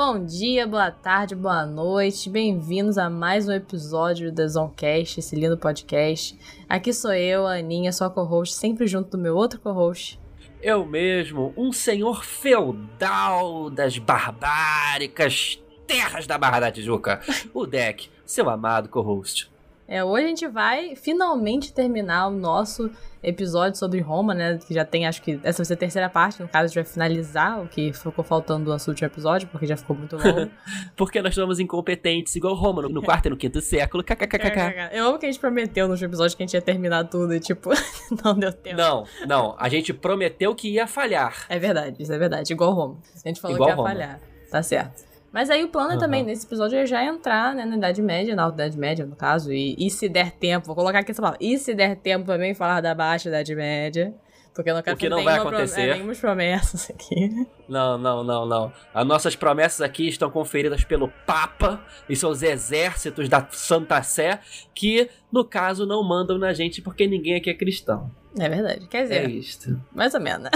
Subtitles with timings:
[0.00, 2.30] Bom dia, boa tarde, boa noite.
[2.30, 6.38] Bem-vindos a mais um episódio do The Zonecast, esse lindo podcast.
[6.68, 10.20] Aqui sou eu, a Aninha, sua co-host, sempre junto do meu outro co-host.
[10.62, 17.20] Eu mesmo, um senhor feudal das barbáricas terras da Barra da Tijuca,
[17.52, 19.50] o Deck, seu amado co-host.
[19.90, 22.90] É, hoje a gente vai finalmente terminar o nosso
[23.22, 24.58] episódio sobre Roma, né?
[24.58, 26.42] Que já tem, acho que essa vai ser a terceira parte.
[26.42, 29.66] No caso, a gente vai finalizar o que ficou faltando do nosso último episódio, porque
[29.66, 30.50] já ficou muito longo.
[30.94, 34.04] porque nós somos incompetentes, igual Roma, no, no quarto e no quinto século.
[34.04, 34.90] KKKKK.
[34.92, 37.34] Eu amo que a gente prometeu no último episódio que a gente ia terminar tudo
[37.34, 37.70] e, tipo,
[38.22, 38.76] não deu tempo.
[38.76, 39.56] Não, não.
[39.58, 41.46] A gente prometeu que ia falhar.
[41.48, 42.52] É verdade, isso é verdade.
[42.52, 42.98] Igual Roma.
[43.24, 43.88] A gente falou igual que ia Roma.
[43.88, 44.20] falhar.
[44.50, 45.07] Tá certo.
[45.32, 45.98] Mas aí o plano uhum.
[45.98, 49.14] também, nesse episódio, é já entrar né, na Idade Média, na Alta Idade Média, no
[49.14, 52.26] caso, e, e se der tempo, vou colocar aqui essa palavra, e se der tempo
[52.26, 54.14] também falar da Baixa Idade Média.
[54.54, 55.82] Porque eu não quero o que não vai acontecer.
[55.82, 57.46] Pro, é, nenhumas promessas aqui.
[57.68, 58.72] Não, não, não, não.
[58.92, 64.40] As nossas promessas aqui estão conferidas pelo Papa e seus exércitos da Santa Sé,
[64.74, 68.10] que, no caso, não mandam na gente porque ninguém aqui é cristão.
[68.36, 68.88] É verdade.
[68.88, 69.80] Quer dizer, é isto.
[69.94, 70.48] mais ou menos.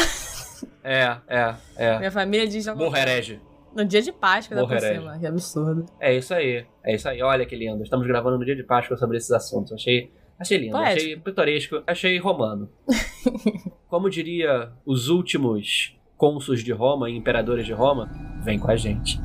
[0.82, 1.98] É, é, é.
[1.98, 2.66] Minha família diz...
[2.68, 3.40] Morra herege.
[3.74, 5.18] No dia de Páscoa, da por cima.
[5.18, 5.86] Que absurdo.
[5.98, 6.66] É isso aí.
[6.84, 7.22] É isso aí.
[7.22, 7.82] Olha que lindo.
[7.82, 9.72] Estamos gravando no dia de Páscoa sobre esses assuntos.
[9.72, 10.72] Achei, achei lindo.
[10.72, 11.00] Poético.
[11.00, 11.82] Achei pitoresco.
[11.86, 12.68] Achei romano.
[13.88, 18.10] Como diria os últimos cônsuls de Roma e imperadores de Roma,
[18.44, 19.18] vem com a gente.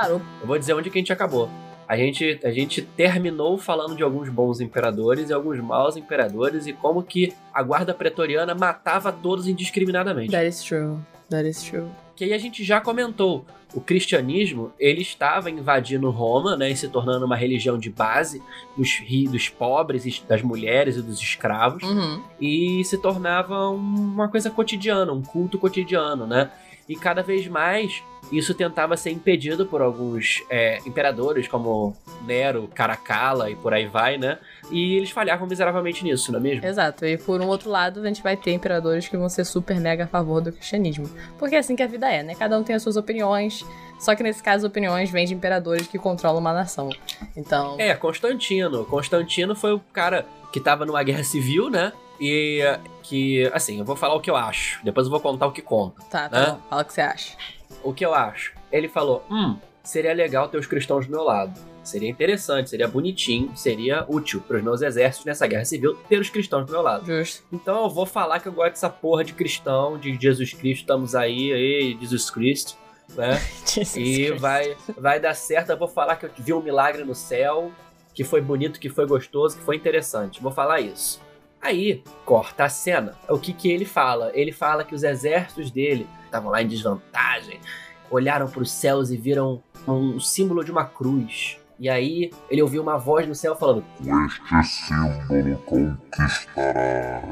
[0.00, 0.22] Parou.
[0.40, 1.48] Eu vou dizer onde que a gente acabou.
[1.88, 6.72] A gente, a gente terminou falando de alguns bons imperadores e alguns maus imperadores e
[6.74, 10.30] como que a guarda pretoriana matava todos indiscriminadamente.
[10.30, 10.98] That is true.
[11.30, 11.86] That is true.
[12.14, 13.46] Que aí a gente já comentou.
[13.74, 18.42] O cristianismo, ele estava invadindo Roma, né, e se tornando uma religião de base
[18.76, 18.98] dos,
[19.30, 22.22] dos pobres, das mulheres e dos escravos, uhum.
[22.40, 26.50] e se tornava uma coisa cotidiana, um culto cotidiano, né?
[26.88, 33.50] E cada vez mais isso tentava ser impedido por alguns é, imperadores, como Nero, Caracalla
[33.50, 34.38] e por aí vai, né?
[34.70, 36.66] E eles falhavam miseravelmente nisso, não é mesmo?
[36.66, 37.06] Exato.
[37.06, 40.04] E por um outro lado, a gente vai ter imperadores que vão ser super mega
[40.04, 41.08] a favor do cristianismo.
[41.38, 42.34] Porque é assim que a vida é, né?
[42.34, 43.64] Cada um tem as suas opiniões.
[43.98, 46.90] Só que nesse caso, opiniões vêm de imperadores que controlam uma nação.
[47.36, 47.76] Então.
[47.78, 48.84] É, Constantino.
[48.84, 51.92] Constantino foi o cara que tava numa guerra civil, né?
[52.20, 52.62] E
[53.02, 54.84] que, assim, eu vou falar o que eu acho.
[54.84, 56.02] Depois eu vou contar o que conta.
[56.10, 56.46] Tá, tá né?
[56.52, 56.60] bom.
[56.68, 57.36] Fala o que você acha
[57.82, 58.52] o que eu acho?
[58.70, 61.58] Ele falou: hum, seria legal ter os cristãos do meu lado.
[61.82, 66.28] Seria interessante, seria bonitinho, seria útil para os meus exércitos nessa guerra civil ter os
[66.28, 67.06] cristãos do meu lado.
[67.06, 67.44] Justo.
[67.50, 71.14] Então eu vou falar que eu gosto dessa porra de cristão, de Jesus Cristo, estamos
[71.14, 72.76] aí, aí, Jesus Cristo,
[73.16, 73.40] né?
[73.96, 75.70] e vai, vai dar certo.
[75.70, 77.72] Eu vou falar que eu vi um milagre no céu,
[78.12, 80.42] que foi bonito, que foi gostoso, que foi interessante.
[80.42, 81.22] Vou falar isso.
[81.60, 83.14] Aí, corta a cena.
[83.28, 84.30] O que que ele fala?
[84.34, 87.60] Ele fala que os exércitos dele estavam lá em desvantagem,
[88.10, 91.58] olharam para os céus e viram um símbolo de uma cruz.
[91.78, 97.24] E aí ele ouviu uma voz no céu falando: Este símbolo conquistarás.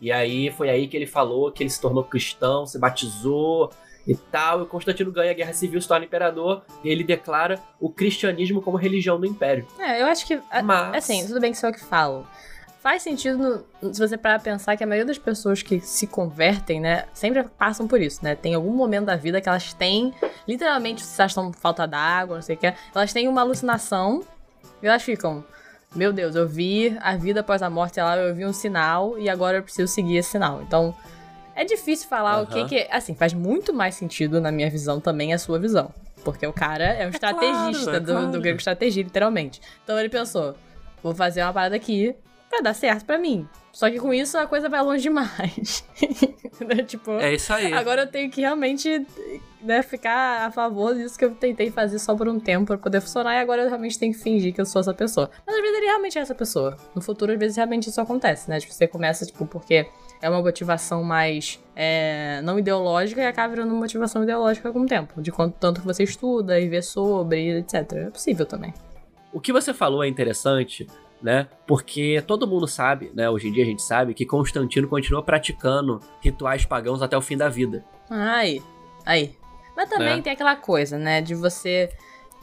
[0.00, 3.72] E aí foi aí que ele falou que ele se tornou cristão, se batizou
[4.06, 4.62] e tal.
[4.62, 6.62] E Constantino ganha a guerra civil, se torna imperador.
[6.84, 9.66] E ele declara o cristianismo como religião do império.
[9.78, 10.40] É, eu acho que.
[10.62, 10.94] Mas...
[10.96, 12.26] Assim, tudo bem que isso é o que falo
[12.84, 16.82] faz sentido no, se você parar pensar que a maioria das pessoas que se convertem,
[16.82, 18.34] né, sempre passam por isso, né?
[18.34, 20.12] Tem algum momento da vida que elas têm,
[20.46, 24.22] literalmente, se elas estão falta d'água, não sei o que, elas têm uma alucinação
[24.82, 25.42] e elas ficam,
[25.96, 29.30] meu Deus, eu vi a vida após a morte, lá, eu vi um sinal e
[29.30, 30.60] agora eu preciso seguir esse sinal.
[30.60, 30.94] Então,
[31.56, 32.42] é difícil falar uhum.
[32.42, 35.90] o que que, assim, faz muito mais sentido na minha visão também a sua visão.
[36.22, 38.30] Porque o cara é um é estrategista claro, é do, claro.
[38.30, 39.58] do grego estratégia, literalmente.
[39.82, 40.54] Então ele pensou,
[41.02, 42.14] vou fazer uma parada aqui
[42.54, 43.46] vai dar certo para mim.
[43.72, 45.84] Só que com isso a coisa vai longe demais.
[46.86, 47.72] tipo, é isso aí.
[47.72, 49.04] Agora eu tenho que realmente
[49.60, 53.00] né, ficar a favor disso que eu tentei fazer só por um tempo para poder
[53.00, 55.28] funcionar e agora eu realmente tenho que fingir que eu sou essa pessoa.
[55.44, 56.76] Mas às vezes ele realmente é essa pessoa.
[56.94, 58.60] No futuro, às vezes, realmente isso acontece, né?
[58.60, 59.88] Tipo, você começa, tipo, porque
[60.22, 64.86] é uma motivação mais é, não ideológica e acaba virando uma motivação ideológica com o
[64.86, 65.20] tempo.
[65.20, 67.92] De quanto tanto que você estuda e vê sobre, etc.
[67.92, 68.72] É possível também.
[69.32, 70.86] O que você falou é interessante,
[71.24, 71.48] né?
[71.66, 73.30] Porque todo mundo sabe, né?
[73.30, 77.34] Hoje em dia a gente sabe que Constantino continua praticando rituais pagãos até o fim
[77.34, 77.82] da vida.
[78.10, 78.62] Ai,
[79.06, 79.34] aí.
[79.74, 80.20] Mas também né?
[80.20, 81.22] tem aquela coisa, né?
[81.22, 81.90] De você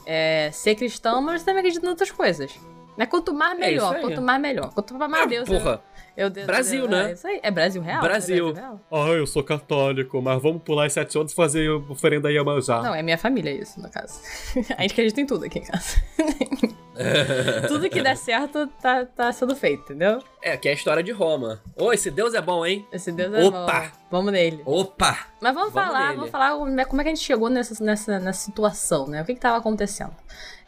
[0.04, 2.58] é, ser cristão, mas você também acredita em outras coisas.
[2.98, 4.74] Mas quanto mais é melhor, é quanto mais melhor.
[4.74, 5.48] Quanto mais ah, Deus.
[5.48, 5.80] Porra.
[6.16, 7.10] Eu, Deus, Brasil, Deus, né?
[7.10, 7.40] É isso aí.
[7.40, 8.02] É Brasil real?
[8.02, 8.48] Brasil.
[8.48, 8.80] É Brasil real?
[8.90, 12.42] Ah, eu sou católico, mas vamos pular as sete ondas e fazer oferenda aí a
[12.42, 12.82] manjar.
[12.82, 14.20] Não, é minha família isso, no caso.
[14.76, 16.02] a gente acredita em tudo aqui em casa.
[17.68, 20.22] tudo que der certo tá, tá sendo feito, entendeu?
[20.42, 21.60] É, que é a história de Roma.
[21.76, 22.86] Ô, oh, esse Deus é bom, hein?
[22.92, 23.50] Esse Deus é Opa.
[23.50, 23.64] bom.
[23.64, 23.92] Opa!
[24.10, 24.62] Vamos nele.
[24.64, 25.18] Opa!
[25.40, 26.16] Mas vamos, vamos falar, nele.
[26.16, 29.22] vamos falar como é que a gente chegou nessa, nessa, nessa situação, né?
[29.22, 30.14] O que que tava acontecendo?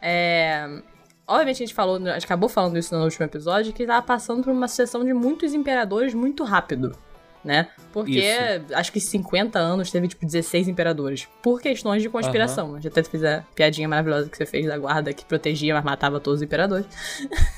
[0.01, 0.81] É...
[1.27, 4.43] Obviamente a gente falou, a gente acabou falando isso no último episódio, que tava passando
[4.43, 6.95] por uma sucessão de muitos imperadores muito rápido,
[7.45, 7.69] né?
[7.93, 8.73] Porque isso.
[8.73, 11.27] acho que 50 anos teve, tipo, 16 imperadores.
[11.41, 12.71] Por questões de conspiração.
[12.71, 12.75] Uhum.
[12.81, 16.19] Gente até fez a piadinha maravilhosa que você fez da guarda que protegia, mas matava
[16.19, 16.85] todos os imperadores.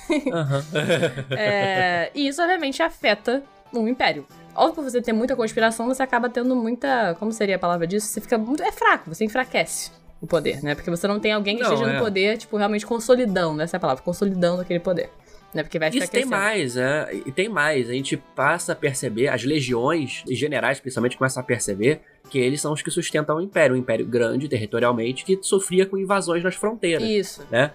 [0.09, 1.31] Uhum.
[1.35, 3.41] é, e isso, obviamente, afeta
[3.73, 4.27] um império.
[4.53, 7.15] Óbvio, por você ter muita conspiração, você acaba tendo muita.
[7.15, 8.07] Como seria a palavra disso?
[8.07, 8.61] Você fica muito.
[8.61, 9.91] É fraco, você enfraquece
[10.21, 10.75] o poder, né?
[10.75, 11.93] Porque você não tem alguém que não, esteja é.
[11.93, 15.09] no poder, tipo, realmente consolidando, essa é a palavra, consolidando aquele poder.
[15.53, 15.63] Né?
[15.63, 17.09] Porque vai Isso tem mais, é.
[17.25, 17.89] E tem mais.
[17.89, 22.59] A gente passa a perceber, as legiões, e generais principalmente, começam a perceber que eles
[22.59, 23.75] são os que sustentam o império.
[23.75, 27.07] Um império grande, territorialmente, que sofria com invasões nas fronteiras.
[27.07, 27.45] Isso.
[27.49, 27.71] Né?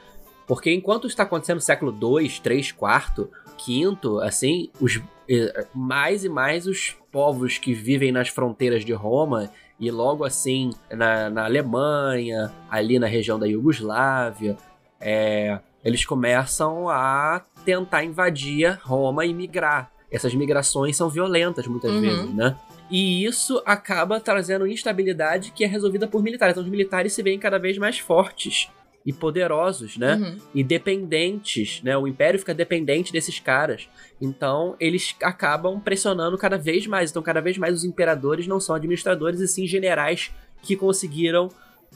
[0.46, 6.28] Porque enquanto está acontecendo no século 2, 3, 4, 5, assim, os, eh, mais e
[6.28, 12.52] mais os povos que vivem nas fronteiras de Roma e logo assim na, na Alemanha,
[12.70, 14.56] ali na região da Iugoslávia,
[15.00, 19.90] é, eles começam a tentar invadir Roma e migrar.
[20.10, 22.00] Essas migrações são violentas muitas uhum.
[22.00, 22.56] vezes, né?
[22.90, 26.52] E isso acaba trazendo instabilidade que é resolvida por militares.
[26.52, 28.68] Então, os militares se veem cada vez mais fortes
[29.04, 30.16] e poderosos, né?
[30.16, 30.36] Uhum.
[30.54, 31.96] E dependentes, né?
[31.96, 33.88] O império fica dependente desses caras.
[34.20, 37.10] Então, eles acabam pressionando cada vez mais.
[37.10, 40.30] Então, cada vez mais os imperadores não são administradores e sim generais
[40.62, 41.48] que conseguiram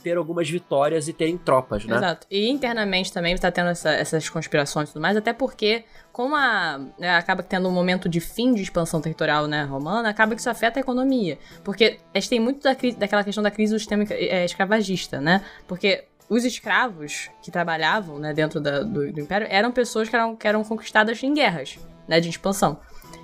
[0.03, 1.95] ter algumas vitórias e terem tropas, né?
[1.95, 2.27] Exato.
[2.29, 6.79] E internamente também está tendo essa, essas conspirações e tudo mais, até porque, como a,
[6.97, 10.49] né, acaba tendo um momento de fim de expansão territorial né, romana, acaba que isso
[10.49, 11.37] afeta a economia.
[11.63, 15.43] Porque a gente tem muito da daquela questão da crise do sistema é, escravagista, né?
[15.67, 20.35] Porque os escravos que trabalhavam né, dentro da, do, do, império eram pessoas que eram,
[20.35, 22.79] que eram conquistadas em guerras, né, de expansão.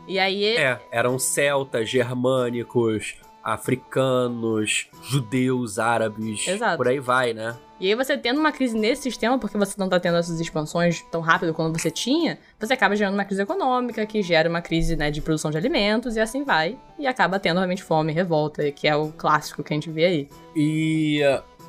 [0.08, 0.58] E aí.
[0.58, 6.48] É, eram celtas, germânicos, africanos, judeus, árabes.
[6.48, 6.78] Exato.
[6.78, 7.56] Por aí vai, né?
[7.80, 11.01] E aí você tendo uma crise nesse sistema, porque você não tá tendo essas expansões
[11.12, 14.95] tão rápido quanto você tinha, você acaba gerando uma crise econômica, que gera uma crise
[14.95, 16.78] né, de produção de alimentos, e assim vai.
[16.98, 20.30] E acaba tendo realmente fome, revolta, que é o clássico que a gente vê aí.
[20.56, 21.19] E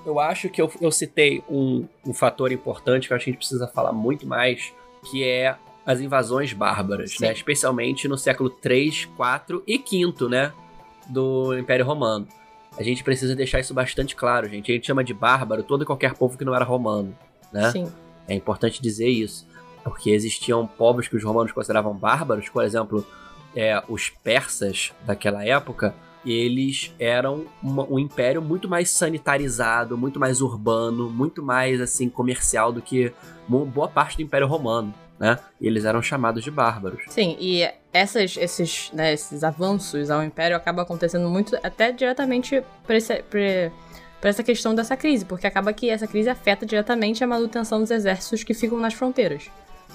[0.06, 3.32] eu acho que eu, eu citei um, um fator importante que eu acho que a
[3.32, 4.72] gente precisa falar muito mais,
[5.10, 7.32] que é as invasões bárbaras, né?
[7.32, 10.52] Especialmente no século 3, 4 e 5, né?
[11.08, 12.26] Do Império Romano.
[12.76, 14.70] A gente precisa deixar isso bastante claro, gente.
[14.70, 17.16] A gente chama de bárbaro todo e qualquer povo que não era romano,
[17.52, 17.70] né?
[17.70, 17.86] Sim.
[18.26, 19.46] É importante dizer isso.
[19.84, 23.06] Porque existiam povos que os romanos consideravam bárbaros, por exemplo,
[23.54, 30.40] é, os persas daquela época, eles eram uma, um império muito mais sanitarizado, muito mais
[30.40, 33.12] urbano, muito mais assim comercial do que
[33.46, 34.92] boa parte do Império Romano.
[35.24, 35.38] Né?
[35.58, 37.02] E eles eram chamados de bárbaros.
[37.08, 43.22] Sim, e essas, esses, né, esses avanços ao Império acabam acontecendo muito até diretamente esse,
[43.22, 47.90] por essa questão dessa crise, porque acaba que essa crise afeta diretamente a manutenção dos
[47.90, 49.50] exércitos que ficam nas fronteiras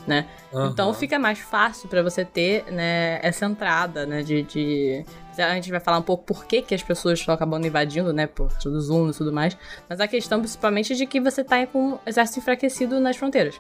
[0.08, 0.26] né?
[0.52, 0.68] Uhum.
[0.68, 5.06] Então fica mais fácil para você ter, né, essa entrada, né, de, de...
[5.38, 8.28] A gente vai falar um pouco por que, que as pessoas estão acabando invadindo, né,
[8.28, 9.58] por tudo Zoom e tudo mais.
[9.88, 13.60] Mas a questão principalmente é de que você tá com o exército enfraquecido nas fronteiras.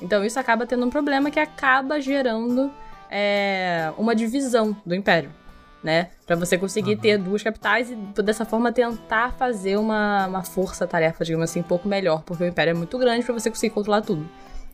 [0.00, 2.70] Então isso acaba tendo um problema que acaba gerando
[3.10, 5.30] é, uma divisão do império,
[5.82, 6.10] né?
[6.26, 7.00] Para você conseguir uhum.
[7.00, 11.88] ter duas capitais e dessa forma tentar fazer uma, uma força-tarefa, digamos assim, um pouco
[11.88, 14.28] melhor, porque o império é muito grande para você conseguir controlar tudo,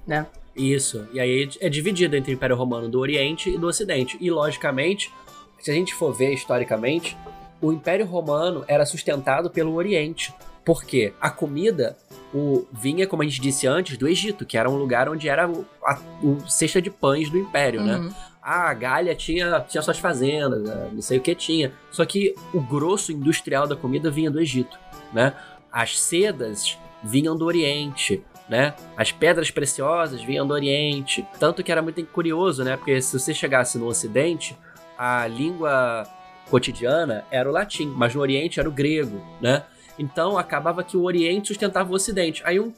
[0.07, 0.27] né?
[0.57, 1.07] Isso.
[1.13, 4.17] E aí é dividido entre o Império Romano do Oriente e do Ocidente.
[4.21, 5.13] E, logicamente,
[5.59, 7.17] se a gente for ver historicamente,
[7.61, 10.33] o Império Romano era sustentado pelo Oriente.
[10.65, 11.97] Porque a comida
[12.35, 15.49] o, vinha, como a gente disse antes, do Egito, que era um lugar onde era
[15.49, 17.97] o, a o cesta de pães do Império, né?
[17.97, 18.09] uhum.
[18.09, 18.15] né?
[18.43, 20.91] a Gália tinha, tinha suas fazendas, né?
[20.93, 21.73] não sei o que tinha.
[21.91, 24.79] Só que o grosso industrial da comida vinha do Egito,
[25.15, 25.33] né?
[25.73, 28.75] As sedas vinham do Oriente né?
[28.97, 31.27] As pedras preciosas vinham do Oriente.
[31.39, 32.77] Tanto que era muito curioso, né?
[32.77, 34.57] Porque se você chegasse no Ocidente,
[34.99, 36.07] a língua
[36.51, 39.65] cotidiana era o latim, mas no Oriente era o grego, né?
[39.99, 42.43] Então acabava que o Oriente sustentava o Ocidente.
[42.45, 42.73] Aí um,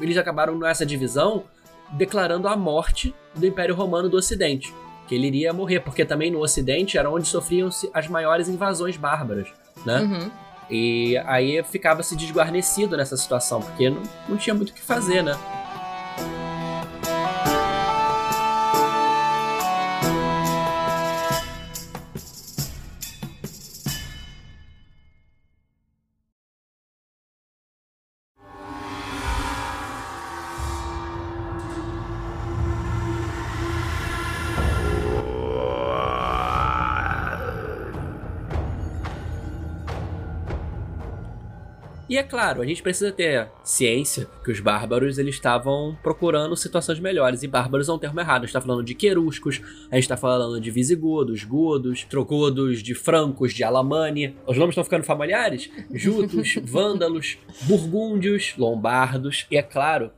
[0.00, 1.44] eles acabaram nessa divisão
[1.92, 4.74] declarando a morte do Império Romano do Ocidente.
[5.06, 9.48] Que ele iria morrer, porque também no Ocidente era onde sofriam as maiores invasões bárbaras,
[9.84, 10.00] né?
[10.00, 10.30] Uhum.
[10.70, 15.22] E aí ficava se desguarnecido nessa situação, porque não, não tinha muito o que fazer,
[15.22, 15.34] né?
[42.08, 46.98] E é claro, a gente precisa ter ciência que os bárbaros eles estavam procurando situações
[46.98, 47.42] melhores.
[47.42, 48.44] E bárbaros é um termo errado.
[48.44, 49.60] A gente tá falando de queruscos,
[49.90, 54.34] a gente tá falando de visigodos, godos, trogodos, de francos, de alamane.
[54.46, 55.70] Os nomes estão ficando familiares?
[55.92, 59.46] Jutos, vândalos, burgúndios, lombardos.
[59.50, 60.10] E é claro,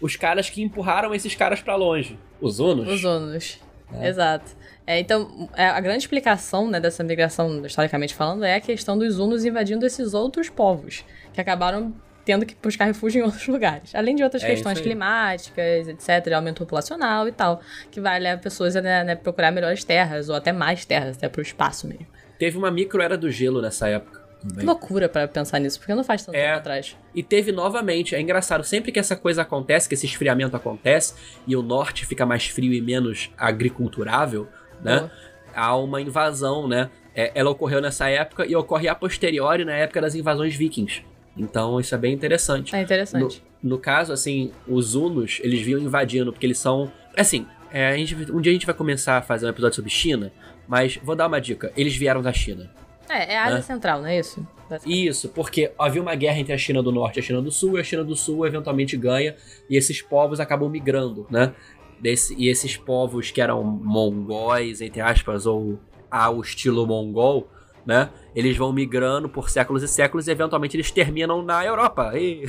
[0.00, 2.18] os caras que empurraram esses caras para longe.
[2.40, 2.88] Os hunos.
[2.88, 3.60] Os hunos.
[3.92, 4.08] É.
[4.08, 4.56] Exato.
[4.86, 9.18] É, então, é, a grande explicação né, dessa migração, historicamente falando, é a questão dos
[9.18, 13.94] hunos invadindo esses outros povos, que acabaram tendo que buscar refúgio em outros lugares.
[13.94, 18.76] Além de outras é questões climáticas, etc., aumento populacional e tal, que vai levar pessoas
[18.76, 22.06] a né, né, procurar melhores terras, ou até mais terras, até para o espaço mesmo.
[22.38, 24.17] Teve uma micro era do gelo nessa época.
[24.58, 26.96] Que loucura para pensar nisso, porque não faz tanto é, tempo atrás.
[27.14, 31.14] E teve novamente, é engraçado, sempre que essa coisa acontece, que esse esfriamento acontece,
[31.46, 34.46] e o norte fica mais frio e menos agriculturável,
[34.82, 35.10] né?
[35.54, 36.88] Há uma invasão, né?
[37.14, 41.02] É, ela ocorreu nessa época e ocorre a posteriori na época das invasões vikings.
[41.36, 42.74] Então isso é bem interessante.
[42.76, 43.42] É interessante.
[43.60, 46.92] No, no caso, assim, os Hunos, eles vinham invadindo, porque eles são.
[47.16, 49.90] Assim, é, a gente, um dia a gente vai começar a fazer um episódio sobre
[49.90, 50.32] China,
[50.66, 52.70] mas vou dar uma dica: eles vieram da China.
[53.08, 53.62] É, é a Ásia né?
[53.62, 54.46] Central, não é isso?
[54.84, 57.78] Isso, porque havia uma guerra entre a China do Norte e a China do Sul,
[57.78, 59.34] e a China do Sul eventualmente ganha,
[59.68, 61.54] e esses povos acabam migrando, né?
[61.98, 65.78] Desse, e esses povos que eram mongóis, entre aspas, ou
[66.10, 67.48] ao estilo mongol,
[67.84, 68.10] né?
[68.34, 72.12] Eles vão migrando por séculos e séculos e eventualmente eles terminam na Europa.
[72.14, 72.44] E...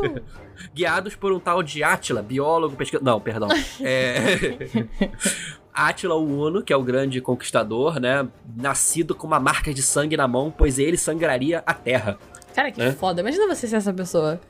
[0.74, 3.04] Guiados por um tal de Átila, biólogo, pesquisador.
[3.04, 3.48] Não, perdão.
[3.80, 4.16] É...
[5.88, 8.28] Átila o Uno, que é o grande conquistador, né?
[8.56, 12.18] Nascido com uma marca de sangue na mão, pois ele sangraria a terra.
[12.54, 12.92] Cara, que né?
[12.92, 13.22] foda.
[13.22, 14.40] Imagina você ser essa pessoa.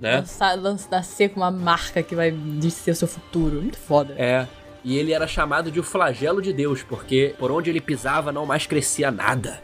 [0.00, 0.18] Né?
[0.18, 0.56] Lançar,
[0.90, 2.32] nascer com uma marca que vai
[2.70, 3.60] ser o seu futuro.
[3.60, 4.14] Muito foda.
[4.16, 4.46] É.
[4.84, 8.46] E ele era chamado de o flagelo de Deus, porque por onde ele pisava não
[8.46, 9.60] mais crescia nada.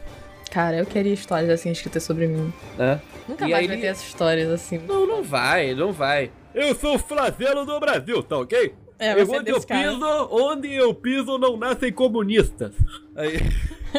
[0.51, 2.53] Cara, eu queria histórias assim escritas sobre mim.
[2.77, 2.99] É.
[3.27, 4.79] Nunca e mais vai ter essas histórias assim.
[4.79, 6.31] Não, não vai, não vai.
[6.53, 8.73] Eu sou o flagelo do Brasil, tá ok?
[8.97, 9.91] É, é onde eu cara.
[9.91, 12.73] piso, onde eu piso não nascem comunistas.
[13.15, 13.39] Aí,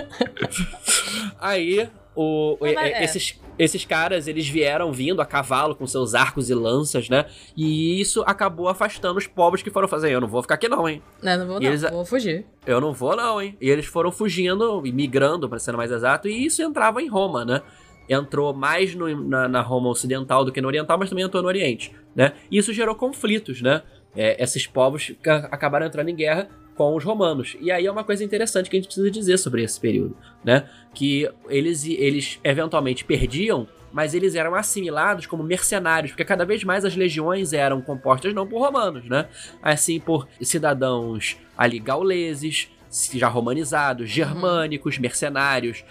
[1.39, 3.05] Aí o, é.
[3.05, 7.27] esses, esses caras, eles vieram vindo a cavalo com seus arcos e lanças, né?
[7.57, 10.11] E isso acabou afastando os povos que foram fazer.
[10.11, 11.03] Eu não vou ficar aqui não, hein?
[11.23, 12.47] Não, não vou não, eles, vou fugir.
[12.67, 13.57] Eu não vou não, hein?
[13.61, 17.45] E eles foram fugindo e migrando, para ser mais exato, e isso entrava em Roma,
[17.45, 17.63] né?
[18.09, 21.49] entrou mais no, na, na, Roma ocidental do que no oriental, mas também entrou no
[21.49, 22.35] Oriente, né?
[22.49, 23.83] E isso gerou conflitos, né?
[24.17, 25.13] É, esses povos
[25.51, 27.57] acabaram entrando em guerra com os romanos.
[27.61, 30.69] E aí é uma coisa interessante que a gente precisa dizer sobre esse período, né?
[30.95, 36.85] Que eles, eles eventualmente perdiam, mas eles eram assimilados como mercenários, porque cada vez mais
[36.85, 39.27] as legiões eram compostas não por romanos, né?
[39.63, 42.69] Assim por cidadãos ali gauleses,
[43.15, 45.85] já romanizados, germânicos, mercenários,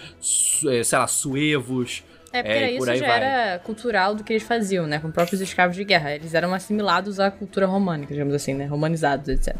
[0.67, 2.03] eh, sei lá, suevos,
[2.39, 3.23] é, porque é, isso já vai.
[3.23, 4.99] era cultural do que eles faziam, né?
[4.99, 6.13] Com próprios escravos de guerra.
[6.13, 8.65] Eles eram assimilados à cultura românica, digamos assim, né?
[8.65, 9.55] Romanizados, etc.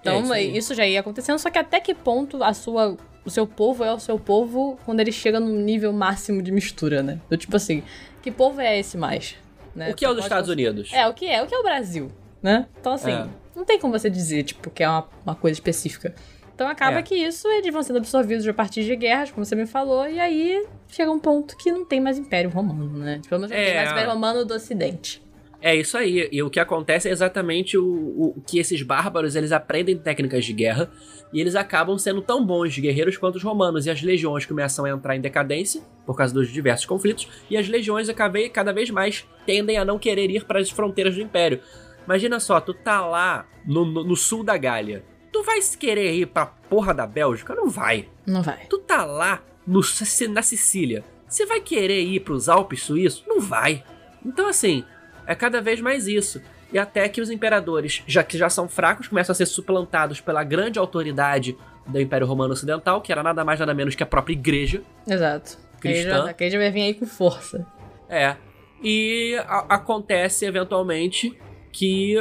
[0.00, 3.30] Então, é, isso, isso, já ia acontecendo, só que até que ponto a sua, o
[3.30, 7.18] seu povo é o seu povo quando ele chega no nível máximo de mistura, né?
[7.28, 7.82] Do tipo assim,
[8.22, 9.36] que povo é esse mais?
[9.74, 9.90] Né?
[9.90, 10.90] O que é os Estados Unidos?
[10.92, 11.42] É, o que é?
[11.42, 12.10] O que é o Brasil,
[12.42, 12.66] né?
[12.80, 13.26] Então, assim, é.
[13.54, 16.14] não tem como você dizer, tipo, que é uma, uma coisa específica.
[16.56, 17.02] Então acaba é.
[17.02, 20.18] que isso eles vão sendo absorvidos a partir de guerras, como você me falou, e
[20.18, 23.18] aí chega um ponto que não tem mais Império Romano, né?
[23.22, 23.48] Tipo, não é.
[23.48, 25.22] tem mais Império Romano do Ocidente.
[25.60, 26.30] É isso aí.
[26.32, 30.54] E o que acontece é exatamente o, o, que esses bárbaros eles aprendem técnicas de
[30.54, 30.90] guerra
[31.30, 33.84] e eles acabam sendo tão bons guerreiros quanto os romanos.
[33.84, 37.28] E as legiões começam a entrar em decadência por causa dos diversos conflitos.
[37.50, 38.08] E as legiões
[38.50, 41.60] cada vez mais tendem a não querer ir para as fronteiras do império.
[42.06, 45.04] Imagina só, tu tá lá no, no, no sul da Gália
[45.36, 47.54] Tu vai querer ir pra porra da Bélgica?
[47.54, 48.08] Não vai.
[48.26, 48.64] Não vai.
[48.70, 49.82] Tu tá lá no,
[50.30, 51.04] na Sicília.
[51.28, 53.22] Você vai querer ir pros Alpes suíços?
[53.26, 53.84] Não vai.
[54.24, 54.82] Então, assim,
[55.26, 56.40] é cada vez mais isso.
[56.72, 60.42] E até que os imperadores, já que já são fracos, começam a ser suplantados pela
[60.42, 61.54] grande autoridade
[61.86, 64.82] do Império Romano Ocidental, que era nada mais nada menos que a própria igreja.
[65.06, 65.58] Exato.
[65.80, 66.28] Cristã.
[66.28, 67.66] A igreja vai vir aí com força.
[68.08, 68.36] É.
[68.82, 71.38] E a acontece eventualmente
[71.70, 72.14] que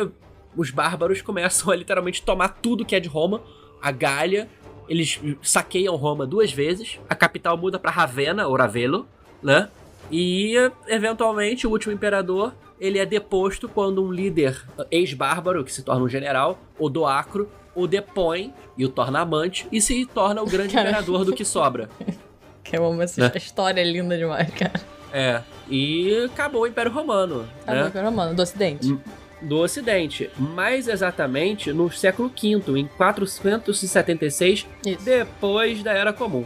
[0.55, 3.41] os bárbaros começam a literalmente tomar tudo que é de Roma,
[3.81, 4.49] a Gália,
[4.87, 9.07] eles saqueiam Roma duas vezes, a capital muda para Ravenna, ou Ravelo,
[9.41, 9.69] né?
[10.11, 10.53] E
[10.87, 16.09] eventualmente o último imperador, ele é deposto quando um líder ex-bárbaro, que se torna um
[16.09, 21.25] general, o Doacro, o depõe e o torna amante e se torna o grande imperador
[21.25, 21.89] do que sobra.
[22.63, 23.31] Que é uma essa né?
[23.35, 24.81] história linda demais, cara.
[25.13, 27.47] É, e acabou o Império Romano.
[27.61, 27.85] Acabou né?
[27.85, 28.97] o Império Romano, do Ocidente.
[29.41, 35.05] Do Ocidente, mais exatamente no século V, em 476, Isso.
[35.05, 36.45] depois da Era Comum.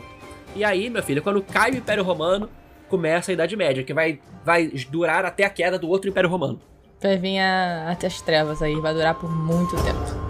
[0.56, 2.50] E aí, meu filho, quando cai o Império Romano,
[2.90, 6.60] começa a Idade Média, que vai, vai durar até a queda do outro Império Romano.
[7.02, 10.29] Vai vir a, até as trevas aí, vai durar por muito tempo.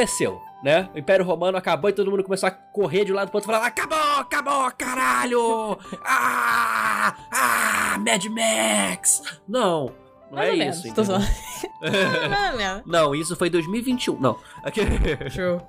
[0.00, 0.40] Aconteceu?
[0.62, 0.90] Né?
[0.94, 3.50] O Império Romano acabou e todo mundo começou a correr de um lado pro outro,
[3.50, 5.78] falando: acabou, acabou, caralho!
[6.04, 7.14] Ah!
[7.32, 7.98] Ah!
[7.98, 9.40] Mad Max!
[9.48, 9.92] Não,
[10.30, 10.82] não Mais é isso.
[10.92, 11.08] Menos,
[12.58, 14.20] não, não, isso foi 2021.
[14.20, 14.38] Não.
[15.32, 15.60] True.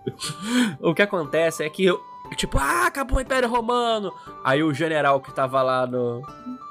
[0.81, 1.85] o que acontece é que,
[2.35, 4.13] tipo, ah, acabou o Império Romano.
[4.43, 6.21] Aí o general que tava lá no,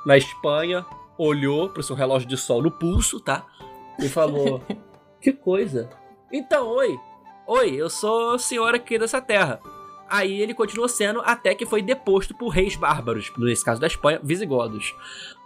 [0.05, 0.85] na Espanha
[1.17, 3.47] olhou pro seu relógio de sol no pulso, tá?
[3.99, 4.63] E falou:
[5.23, 5.89] Que coisa.
[6.33, 6.99] Então, oi,
[7.53, 9.61] Oi, eu sou o senhor aqui dessa terra.
[10.09, 14.21] Aí ele continuou sendo até que foi deposto por reis bárbaros, nesse caso da Espanha,
[14.23, 14.95] visigodos.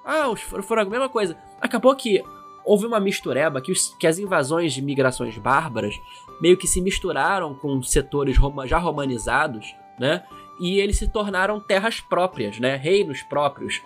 [0.04, 1.34] Ah, os foram a mesma coisa.
[1.62, 2.22] Acabou que
[2.62, 5.98] houve uma mistureba que, os, que as invasões de migrações bárbaras
[6.42, 10.24] meio que se misturaram com setores já romanizados, né?
[10.60, 12.76] E eles se tornaram terras próprias, né?
[12.76, 13.80] Reinos próprios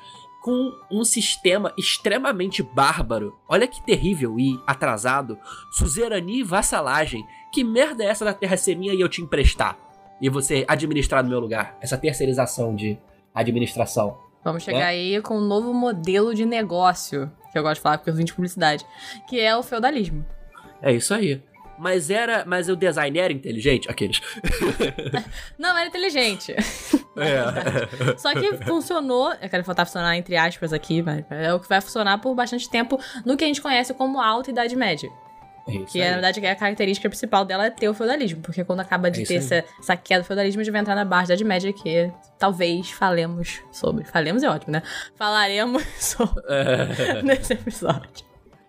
[0.48, 3.38] com um sistema extremamente bárbaro.
[3.46, 5.38] Olha que terrível e atrasado.
[5.70, 9.78] Suzerania e vassalagem que merda é essa da terra ser minha e eu te emprestar?
[10.22, 11.76] E você administrar no meu lugar?
[11.82, 12.98] Essa terceirização de
[13.34, 14.16] administração.
[14.42, 14.84] Vamos chegar né?
[14.87, 18.24] aí com um novo modelo de negócio, que eu gosto de falar porque eu vim
[18.24, 18.87] de publicidade,
[19.28, 20.24] que é o feudalismo.
[20.80, 21.42] É isso aí.
[21.78, 22.44] Mas era.
[22.46, 23.90] Mas o design era inteligente?
[23.90, 24.22] Aqueles.
[25.58, 26.54] Não, era inteligente.
[27.20, 28.16] É.
[28.16, 29.33] Só que funcionou.
[29.40, 32.68] Eu quero faltar funcionar entre aspas aqui, mas é o que vai funcionar por bastante
[32.68, 35.11] tempo no que a gente conhece como Alta Idade Média.
[35.68, 38.81] É que na verdade é a característica principal dela é ter o feudalismo, porque quando
[38.81, 41.26] acaba de é ter essa, essa, queda do feudalismo, a gente vai entrar na Baixa
[41.26, 44.04] Idade Média, que talvez falemos sobre.
[44.04, 44.83] Falemos é ótimo, né?
[45.14, 47.22] Falaremos sobre é.
[47.22, 48.26] nesse episódio.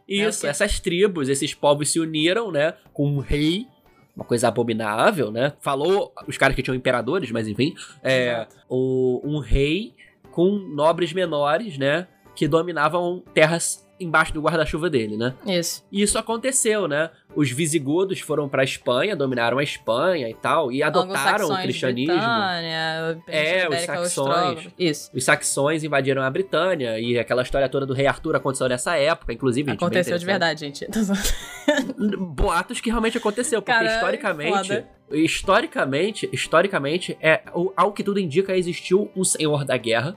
[0.07, 3.67] Isso, é essas tribos, esses povos se uniram, né, com um rei,
[4.15, 5.53] uma coisa abominável, né?
[5.59, 9.93] Falou os caras que tinham imperadores, mas enfim, é, o, um rei
[10.31, 15.33] com nobres menores, né, que dominavam terras embaixo do guarda-chuva dele, né?
[15.45, 15.85] Isso.
[15.91, 17.09] E isso aconteceu, né?
[17.35, 22.13] Os visigodos foram para Espanha, dominaram a Espanha e tal, e adotaram o cristianismo.
[22.15, 24.67] Britânia, é, os saxões.
[24.77, 25.11] Isso.
[25.13, 29.33] Os saxões invadiram a Britânia e aquela história toda do rei Arthur aconteceu nessa época,
[29.33, 29.69] inclusive.
[29.69, 30.87] Gente, aconteceu de verdade, gente.
[32.17, 37.41] Boatos que realmente aconteceu, porque Cara, historicamente, historicamente, historicamente, é,
[37.75, 40.15] ao que tudo indica, existiu um senhor da guerra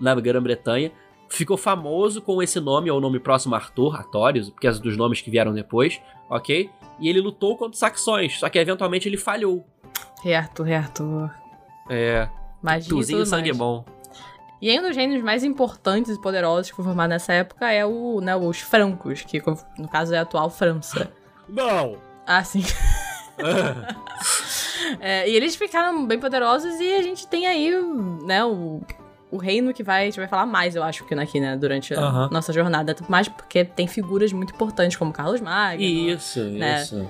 [0.00, 0.92] na Grã-Bretanha
[1.28, 5.20] ficou famoso com esse nome, ou o nome próximo Arthur, Artorius, porque é dos nomes
[5.20, 6.70] que vieram depois, ok?
[6.98, 9.64] E ele lutou contra os saxões, só que eventualmente ele falhou.
[10.22, 11.30] Rei Arthur, Rei Arthur.
[11.88, 12.28] É.
[12.62, 13.58] Magia Tuzinho sangue mais.
[13.58, 13.84] bom.
[14.60, 18.20] E um dos reinos mais importantes e poderosos que foi formado nessa época é o,
[18.20, 19.40] né, os francos, que
[19.78, 21.12] no caso é a atual França.
[21.48, 21.96] Não!
[22.26, 22.62] Ah, sim.
[25.00, 27.70] é, e eles ficaram bem poderosos e a gente tem aí,
[28.24, 28.80] né, o
[29.30, 31.94] o reino que vai, a gente vai falar mais, eu acho, que aqui, né, durante
[31.94, 32.28] a uhum.
[32.30, 32.96] nossa jornada.
[33.08, 35.82] Mais porque tem figuras muito importantes, como Carlos Magno.
[35.82, 36.82] Isso, né?
[36.82, 37.06] isso.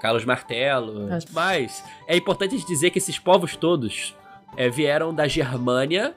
[0.00, 1.08] Carlos Martelo.
[1.30, 4.14] Mas é importante dizer que esses povos todos
[4.56, 6.14] é, vieram da Germânia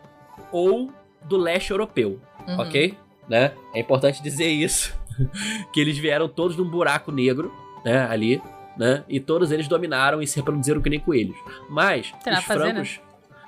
[0.52, 0.92] ou
[1.24, 2.60] do leste europeu, uhum.
[2.60, 2.98] ok?
[3.30, 3.52] Né?
[3.74, 4.98] É importante dizer isso.
[5.72, 7.54] que eles vieram todos num buraco negro,
[7.86, 8.42] né, ali,
[8.78, 9.04] né?
[9.08, 11.38] E todos eles dominaram e se reproduziram que nem coelhos.
[11.70, 12.46] Mas os francos...
[12.46, 12.86] Fazer, né?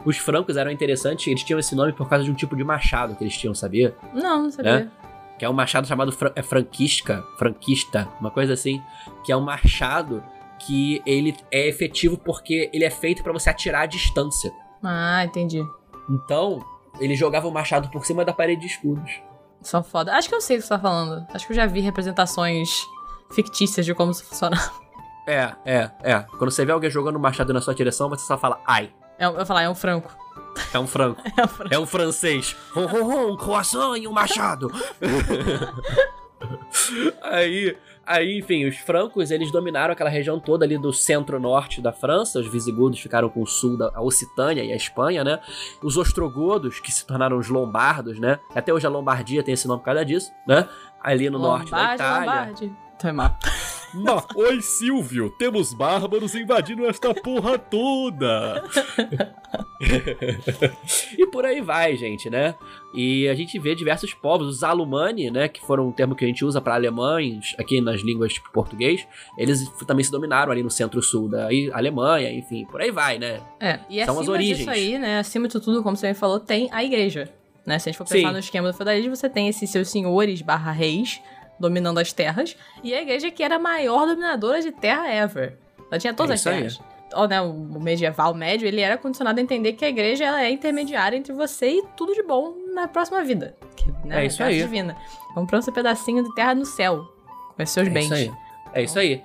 [0.06, 3.16] Os francos eram interessantes, eles tinham esse nome por causa de um tipo de machado
[3.16, 3.96] que eles tinham, sabia?
[4.14, 4.80] Não, não sabia.
[4.80, 4.92] Né?
[5.38, 8.82] Que é um machado chamado fran é franquista, franquista, uma coisa assim,
[9.24, 10.24] que é um machado
[10.60, 14.52] que ele é efetivo porque ele é feito para você atirar à distância.
[14.84, 15.62] Ah, entendi.
[16.10, 16.60] Então,
[17.00, 19.12] ele jogava o machado por cima da parede de escudos.
[19.62, 20.14] Só foda.
[20.14, 21.26] Acho que eu sei o que você tá falando.
[21.34, 22.70] Acho que eu já vi representações
[23.32, 24.72] fictícias de como isso funcionava.
[25.28, 26.26] É, é, é.
[26.38, 28.94] Quando você vê alguém jogando um machado na sua direção, você só fala ai.
[29.20, 30.16] É, eu vou falar, é um franco.
[30.74, 31.22] É um franco.
[31.38, 31.74] é, um franco.
[31.74, 32.56] é um francês.
[32.76, 34.72] Hum, hum, um croissant e um machado.
[37.22, 37.76] aí,
[38.06, 42.40] aí, enfim, os francos, eles dominaram aquela região toda ali do centro-norte da França.
[42.40, 45.40] Os visigodos ficaram com o sul da Ocitânia e a Espanha, né?
[45.82, 48.40] Os ostrogodos, que se tornaram os lombardos, né?
[48.56, 50.68] Até hoje a Lombardia tem esse nome por causa disso, né?
[51.02, 52.32] Ali no Lombardi, norte da Itália.
[52.32, 52.76] Lombardi.
[53.00, 53.38] Foi mal.
[53.98, 58.64] Ma Oi, Silvio, temos bárbaros invadindo esta porra toda.
[61.18, 62.54] e por aí vai, gente, né?
[62.94, 66.28] E a gente vê diversos povos, os Alumani, né, que foram um termo que a
[66.28, 69.08] gente usa para alemães aqui nas línguas tipo português,
[69.38, 73.42] eles também se dominaram ali no centro-sul da Alemanha, enfim, por aí vai, né?
[73.60, 74.58] É, e São as origens.
[74.60, 77.30] disso aí, né, acima de tudo, como você falou, tem a igreja,
[77.66, 77.78] né?
[77.80, 78.34] Se a gente for pensar Sim.
[78.34, 81.20] no esquema do feudalismo, você tem esses seus senhores barra reis
[81.60, 85.58] dominando as terras, e a igreja que era a maior dominadora de terra ever.
[85.90, 86.82] Ela tinha todas é as terras.
[87.14, 90.52] Ou, né, o medieval médio, ele era condicionado a entender que a igreja ela é
[90.52, 93.56] intermediária entre você e tudo de bom na próxima vida.
[93.78, 94.62] Que, né, é isso aí.
[94.62, 94.96] Divina.
[95.34, 97.06] Comprando esse pedacinho de terra no céu,
[97.56, 98.06] com os seus é bens.
[98.06, 98.32] Isso aí.
[98.74, 99.24] É isso aí.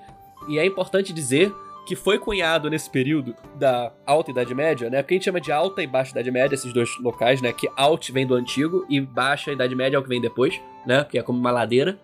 [0.48, 1.52] E é importante dizer
[1.86, 5.02] que foi cunhado nesse período da Alta Idade Média, né?
[5.02, 7.52] Porque a gente chama de Alta e Baixa Idade Média, esses dois locais, né?
[7.52, 11.02] Que Alt vem do antigo e Baixa Idade Média é o que vem depois, né?
[11.02, 11.98] Porque é como uma ladeira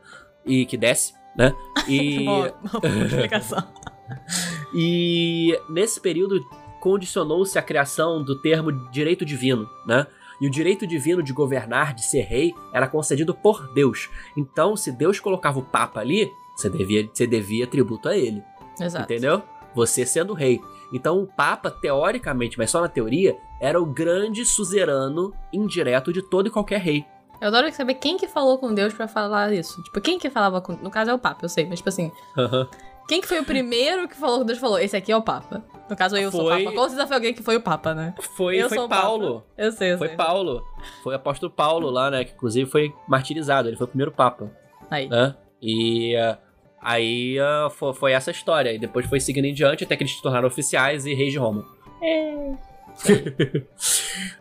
[0.45, 1.55] e que desce, né?
[1.87, 2.25] E.
[2.27, 3.63] boa, boa explicação.
[4.75, 6.45] e nesse período
[6.81, 10.07] condicionou-se a criação do termo direito divino, né?
[10.41, 14.09] E o direito divino de governar, de ser rei, era concedido por Deus.
[14.37, 18.43] Então, se Deus colocava o Papa ali, você devia, você devia tributo a ele.
[18.81, 19.05] Exato.
[19.05, 19.43] Entendeu?
[19.79, 20.61] Você sendo rei.
[20.93, 26.49] Então, o Papa, teoricamente, mas só na teoria, era o grande suzerano indireto de todo
[26.49, 27.07] e qualquer rei.
[27.41, 29.81] Eu adoro saber quem que falou com Deus para falar isso.
[29.85, 30.73] Tipo, quem que falava com...
[30.73, 32.11] No caso é o Papa, eu sei, mas tipo assim...
[33.07, 35.63] Quem que foi o primeiro que falou com Deus falou, esse aqui é o Papa?
[35.89, 36.41] No caso, eu foi...
[36.41, 36.77] sou o Papa.
[36.77, 38.15] Com certeza foi alguém que foi o Papa, né?
[38.21, 39.45] Foi, eu foi Paulo.
[39.57, 40.17] Eu sei, eu foi sei.
[40.17, 40.65] Foi Paulo.
[41.05, 42.25] Foi o apóstolo Paulo lá, né?
[42.25, 43.69] Que inclusive foi martirizado.
[43.69, 44.51] Ele foi o primeiro Papa.
[44.91, 45.09] Aí.
[45.09, 45.37] Né?
[45.63, 46.17] E...
[46.17, 46.48] Uh,
[46.81, 48.73] Aí uh, foi, foi, essa história.
[48.73, 51.39] E depois foi seguindo em diante até que eles se tornaram oficiais e reis de
[51.39, 51.65] Roma.
[52.03, 52.53] É.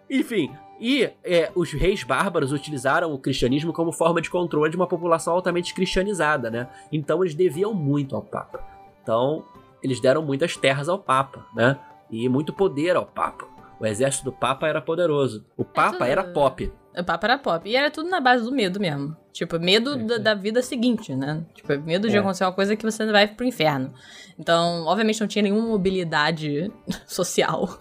[0.09, 4.87] Enfim, e é, os reis bárbaros utilizaram o cristianismo como forma de controle de uma
[4.87, 6.67] população altamente cristianizada, né?
[6.91, 8.63] Então eles deviam muito ao Papa.
[9.01, 9.43] Então
[9.81, 11.77] eles deram muitas terras ao Papa, né?
[12.09, 13.45] E muito poder ao Papa.
[13.79, 15.45] O exército do Papa era poderoso.
[15.55, 16.71] O Papa era pop.
[16.97, 17.69] O Papa era pop.
[17.69, 19.15] E era tudo na base do medo mesmo.
[19.31, 21.45] Tipo, medo é, da, da, vida seguinte, né?
[21.53, 22.19] Tipo, medo de é.
[22.19, 23.93] acontecer uma coisa que você vai pro inferno.
[24.39, 26.71] Então, obviamente, não tinha nenhuma mobilidade
[27.05, 27.77] social.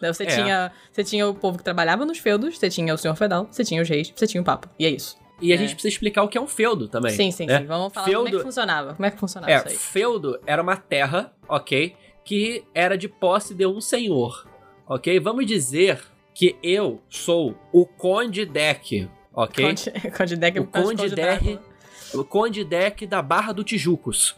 [0.00, 0.12] Né?
[0.12, 0.26] Você, é.
[0.26, 3.64] tinha, você tinha o povo que trabalhava nos feudos, você tinha o senhor feudal, você
[3.64, 4.70] tinha os reis, você tinha o Papa.
[4.78, 5.16] E é isso.
[5.40, 7.10] E a gente precisa explicar o que é um feudo também.
[7.16, 7.58] Sim, sim, né?
[7.58, 7.66] sim.
[7.66, 8.24] Vamos falar feudo...
[8.24, 8.94] como é que funcionava.
[8.94, 9.74] Como é que funcionava é, isso aí?
[9.74, 11.96] Feudo era uma terra, ok?
[12.24, 14.46] Que era de posse de um senhor,
[14.86, 15.18] ok?
[15.18, 19.66] Vamos dizer que eu sou o Conde Deck, ok?
[19.66, 21.58] Conde, Conde Deck, o Conde Deck,
[22.14, 24.36] o Conde Deck da Barra do Tijucos,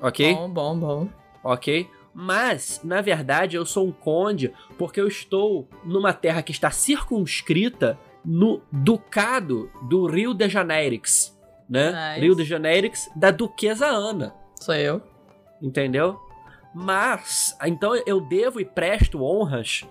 [0.00, 0.34] ok?
[0.34, 1.08] Bom, bom, bom.
[1.42, 1.88] Ok?
[2.12, 7.98] Mas, na verdade, eu sou um conde porque eu estou numa terra que está circunscrita
[8.24, 11.00] no Ducado do Rio de Janeiro,
[11.68, 12.14] né?
[12.14, 12.20] Nice.
[12.20, 14.34] Rio de Janeiro da Duquesa Ana.
[14.58, 15.02] Sou eu.
[15.60, 16.18] Entendeu?
[16.74, 19.84] Mas, então eu devo e presto honras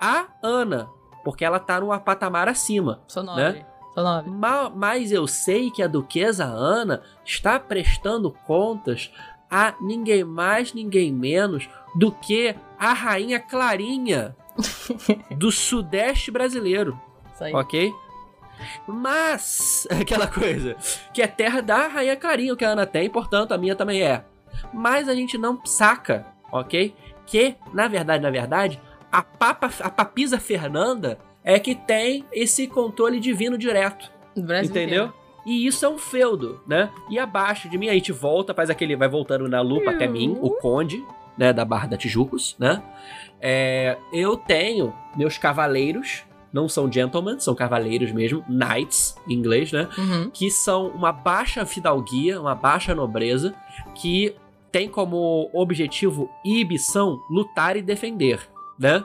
[0.00, 0.88] a Ana,
[1.28, 3.02] porque ela tá num patamar acima.
[3.06, 3.42] Sou nobre.
[3.42, 3.66] Né?
[3.92, 4.30] Sou nobre.
[4.30, 9.12] Mas, mas eu sei que a duquesa Ana está prestando contas
[9.50, 14.34] a ninguém mais, ninguém menos do que a rainha Clarinha
[15.36, 16.98] do sudeste brasileiro.
[17.34, 17.52] Isso aí.
[17.52, 17.92] Ok?
[18.86, 20.76] Mas, aquela coisa,
[21.12, 24.00] que é terra da rainha Clarinha, o que a Ana tem, portanto a minha também
[24.00, 24.24] é.
[24.72, 26.96] Mas a gente não saca, ok?
[27.26, 33.18] Que, na verdade, na verdade, a, papa, a papisa Fernanda é que tem esse controle
[33.18, 34.10] divino direto.
[34.36, 35.06] Brasil entendeu?
[35.06, 35.28] Inteiro.
[35.46, 36.90] E isso é um feudo, né?
[37.08, 40.36] E abaixo de mim a gente volta, faz aquele, vai voltando na lupa até mim,
[40.42, 41.02] o conde,
[41.38, 42.82] né, da Barra da Tijucos, né?
[43.40, 49.88] É, eu tenho meus cavaleiros, não são gentlemen, são cavaleiros mesmo, knights em inglês, né?
[49.96, 50.28] Uhum.
[50.28, 53.54] Que são uma baixa fidalguia, uma baixa nobreza,
[53.94, 54.34] que
[54.70, 59.04] tem como objetivo e ambição lutar e defender né?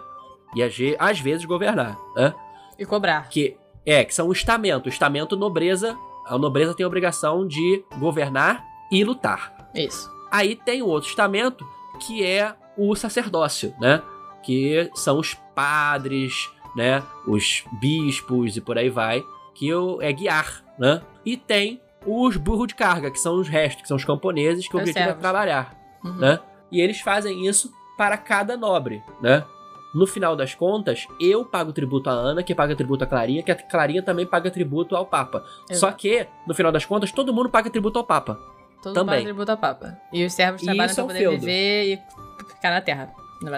[0.56, 0.62] E
[1.00, 2.34] às vezes governar, né?
[2.78, 3.28] E cobrar.
[3.30, 4.86] Que é, que são o estamento.
[4.86, 9.70] O estamento nobreza, a nobreza tem a obrigação de governar e lutar.
[9.74, 10.12] Isso.
[10.32, 11.66] Aí tem o outro estamento
[12.00, 14.02] que é o sacerdócio, né?
[14.44, 17.04] Que são os padres, né?
[17.28, 19.70] Os bispos e por aí vai, que
[20.02, 21.02] é guiar, né?
[21.26, 24.76] E tem os burros de carga, que são os restos, que são os camponeses, que
[24.76, 26.14] o objetivo é trabalhar, uhum.
[26.16, 26.40] né?
[26.72, 29.46] E eles fazem isso para cada nobre, né?
[29.94, 33.52] No final das contas, eu pago tributo à Ana, que paga tributo à Clarinha, que
[33.52, 35.46] a Clarinha também paga tributo ao Papa.
[35.70, 35.80] Exato.
[35.80, 38.40] Só que, no final das contas, todo mundo paga tributo ao Papa.
[38.82, 39.16] Todo também.
[39.16, 39.98] paga tributo ao Papa.
[40.12, 42.00] E os servos trabalham pra é poder viver e
[42.56, 43.14] ficar na Terra.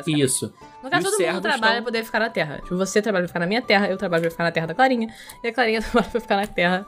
[0.07, 0.51] Isso.
[0.83, 1.71] No caso, todo mundo trabalha estão...
[1.73, 2.55] pra poder ficar na Terra.
[2.57, 4.73] Tipo, você trabalha pra ficar na minha terra, eu trabalho pra ficar na terra da
[4.73, 6.87] Clarinha, e a Clarinha trabalha pra ficar na terra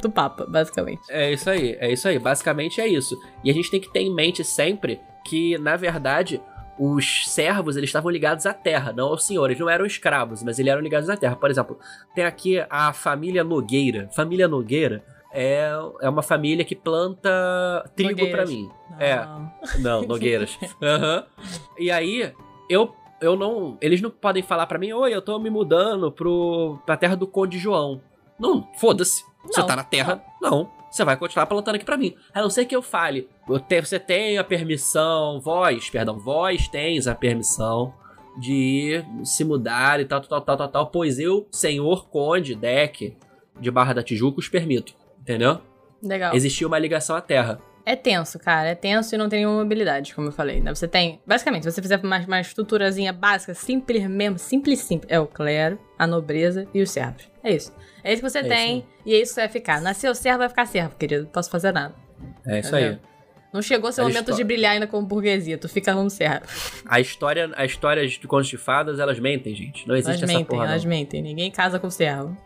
[0.00, 1.02] do Papa, basicamente.
[1.10, 2.18] É isso aí, é isso aí.
[2.18, 3.18] Basicamente é isso.
[3.44, 6.40] E a gente tem que ter em mente sempre que, na verdade,
[6.80, 9.58] os servos eles estavam ligados à terra, não aos senhores.
[9.58, 11.36] Não eram escravos, mas eles eram ligados à terra.
[11.36, 11.78] Por exemplo,
[12.14, 14.08] tem aqui a família Nogueira.
[14.16, 17.30] Família Nogueira é, é uma família que planta
[17.94, 18.70] trigo para mim.
[18.90, 18.98] Não.
[18.98, 19.28] É.
[19.78, 20.56] Não, Nogueiras.
[20.80, 21.22] uhum.
[21.78, 22.32] E aí,
[22.70, 23.76] eu eu não.
[23.82, 27.26] Eles não podem falar para mim, oi, eu tô me mudando pro, pra terra do
[27.26, 28.00] Conde João.
[28.38, 29.22] Não, foda-se.
[29.44, 30.22] Você tá na terra.
[30.40, 30.50] Não.
[30.50, 30.79] não.
[30.90, 32.16] Você vai continuar plantando aqui para mim.
[32.34, 33.28] A não ser que eu fale.
[33.46, 37.94] Você tem a permissão, vós, perdão, vós tens a permissão
[38.38, 43.16] de se mudar e tal, tal, tal, tal, tal, pois eu, senhor Conde Deck
[43.60, 44.94] de Barra da Tijuca, os permito.
[45.20, 45.60] Entendeu?
[46.02, 46.34] Legal.
[46.34, 47.60] Existia uma ligação à Terra.
[47.90, 48.68] É tenso, cara.
[48.68, 50.60] É tenso e não tem nenhuma mobilidade, como eu falei.
[50.60, 50.72] Né?
[50.72, 51.20] Você tem.
[51.26, 55.10] Basicamente, se você fizer uma, uma estruturazinha básica, simples mesmo, simples, simples.
[55.10, 57.28] É o clero, a nobreza e os servos.
[57.42, 57.74] É isso.
[58.04, 58.86] É isso que você é tem isso.
[59.04, 59.80] e é isso que você vai ficar.
[59.80, 61.24] Nasceu servo, vai ficar servo, querido.
[61.24, 61.92] Não posso fazer nada.
[62.46, 62.92] É isso Entendeu?
[62.92, 62.98] aí.
[63.52, 66.46] Não chegou seu a momento de brilhar ainda como burguesia, tu fica como servo.
[66.86, 69.88] A história, as histórias de contos de fadas, elas mentem, gente.
[69.88, 70.68] Não existe elas essa mentem, porra.
[70.68, 70.90] Elas não.
[70.90, 72.36] mentem, ninguém casa com servo.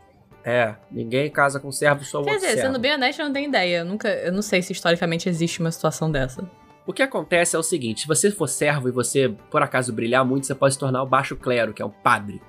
[0.44, 2.62] É, ninguém casa com servo, só Quer dizer, servo.
[2.62, 3.78] sendo bem honesto, eu não tenho ideia.
[3.78, 6.46] Eu, nunca, eu não sei se historicamente existe uma situação dessa.
[6.86, 10.24] O que acontece é o seguinte: se você for servo e você, por acaso, brilhar
[10.24, 12.42] muito, você pode se tornar o baixo clero, que é um padre.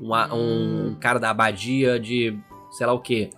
[0.00, 0.86] Um, hum.
[0.88, 2.36] um cara da abadia de
[2.72, 3.28] sei lá o que,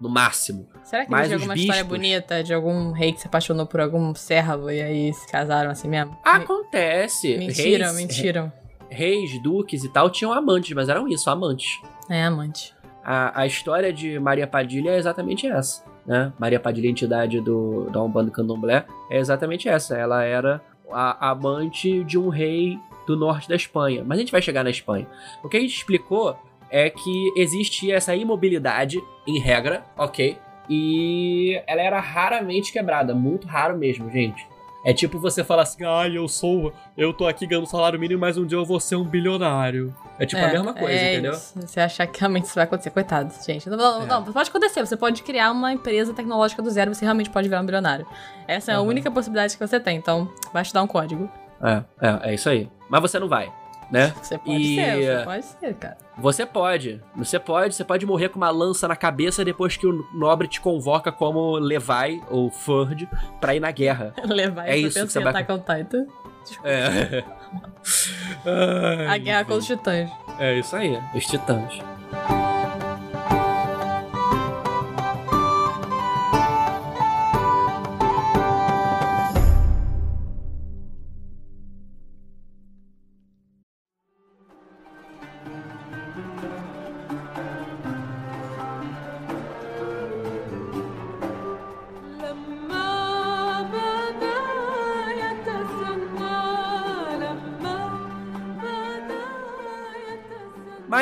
[0.00, 0.68] no máximo.
[0.84, 1.76] Será que Mas existe alguma bispos...
[1.76, 5.70] história bonita de algum rei que se apaixonou por algum servo e aí se casaram
[5.70, 6.16] assim mesmo?
[6.22, 7.36] Acontece.
[7.36, 8.52] Mentiram, reis, mentiram.
[8.88, 11.80] Reis, duques e tal tinham amantes, mas eram isso, amantes.
[12.08, 12.73] É, amante.
[13.04, 15.84] A, a história de Maria Padilha é exatamente essa.
[16.06, 16.32] Né?
[16.38, 19.96] Maria Padilha, entidade do, da Umbanda Candomblé, é exatamente essa.
[19.96, 24.02] Ela era a amante de um rei do norte da Espanha.
[24.06, 25.06] Mas a gente vai chegar na Espanha.
[25.42, 26.36] O que a gente explicou
[26.70, 30.38] é que existia essa imobilidade, em regra, ok?
[30.68, 34.46] E ela era raramente quebrada, muito raro mesmo, gente.
[34.84, 36.72] É tipo você falar assim, ai, eu sou.
[36.96, 39.94] Eu tô aqui ganhando salário mínimo, mas um dia eu vou ser um bilionário.
[40.18, 41.32] É tipo é, a mesma coisa, é entendeu?
[41.32, 41.60] Isso.
[41.60, 43.68] Você achar que realmente isso vai acontecer, coitado, gente.
[43.70, 44.06] Não, não, é.
[44.06, 44.84] não, pode acontecer.
[44.84, 48.06] Você pode criar uma empresa tecnológica do zero, você realmente pode virar um bilionário.
[48.46, 51.30] Essa é a única possibilidade que você tem, então vai te dar um código.
[51.62, 52.68] É, é, é isso aí.
[52.90, 53.50] Mas você não vai
[53.94, 54.12] né?
[54.20, 54.74] Você pode e...
[54.74, 55.96] ser, você pode ser, cara.
[56.18, 57.00] Você pode.
[57.14, 60.60] Você pode, você pode morrer com uma lança na cabeça depois que o nobre te
[60.60, 63.08] convoca como Levi ou Furd
[63.40, 64.12] pra ir na guerra.
[64.26, 65.30] Levi, é isso que você vai...
[65.30, 66.06] Attack on Titan.
[66.64, 67.24] É.
[69.08, 70.10] a guerra com os titãs.
[70.40, 71.78] É isso aí, os titãs.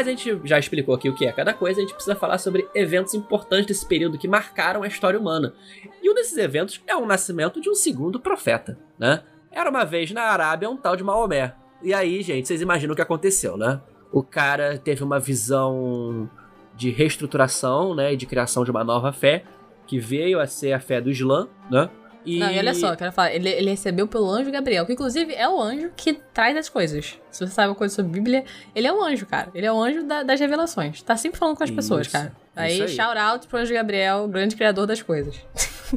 [0.03, 2.37] Mas a gente já explicou aqui o que é cada coisa, a gente precisa falar
[2.39, 5.55] sobre eventos importantes desse período que marcaram a história humana.
[6.03, 9.23] E um desses eventos é o nascimento de um segundo profeta, né?
[9.49, 11.55] Era uma vez na Arábia um tal de Maomé.
[11.85, 13.81] E aí, gente, vocês imaginam o que aconteceu, né?
[14.11, 16.29] O cara teve uma visão
[16.75, 19.45] de reestruturação, né, e de criação de uma nova fé,
[19.87, 21.89] que veio a ser a fé do Islã, né?
[22.25, 22.39] E...
[22.39, 25.35] Não, e olha só, eu quero falar, ele, ele recebeu pelo anjo Gabriel, que inclusive
[25.35, 27.19] é o anjo que traz as coisas.
[27.31, 29.51] Se você sabe uma coisa sobre Bíblia, ele é o anjo, cara.
[29.55, 31.03] Ele é o anjo da, das revelações.
[31.03, 32.33] Tá sempre falando com as isso, pessoas, cara.
[32.55, 35.41] Aí, aí, shout out pro anjo Gabriel, grande criador das coisas.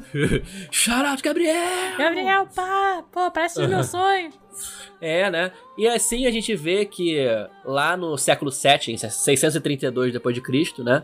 [0.72, 1.98] shout out, Gabriel!
[1.98, 3.04] Gabriel, pá!
[3.12, 4.34] Pô, parece os meus sonhos.
[5.02, 5.52] É, né?
[5.78, 7.28] E assim a gente vê que
[7.64, 11.04] lá no século 7, em 632 depois de Cristo, né?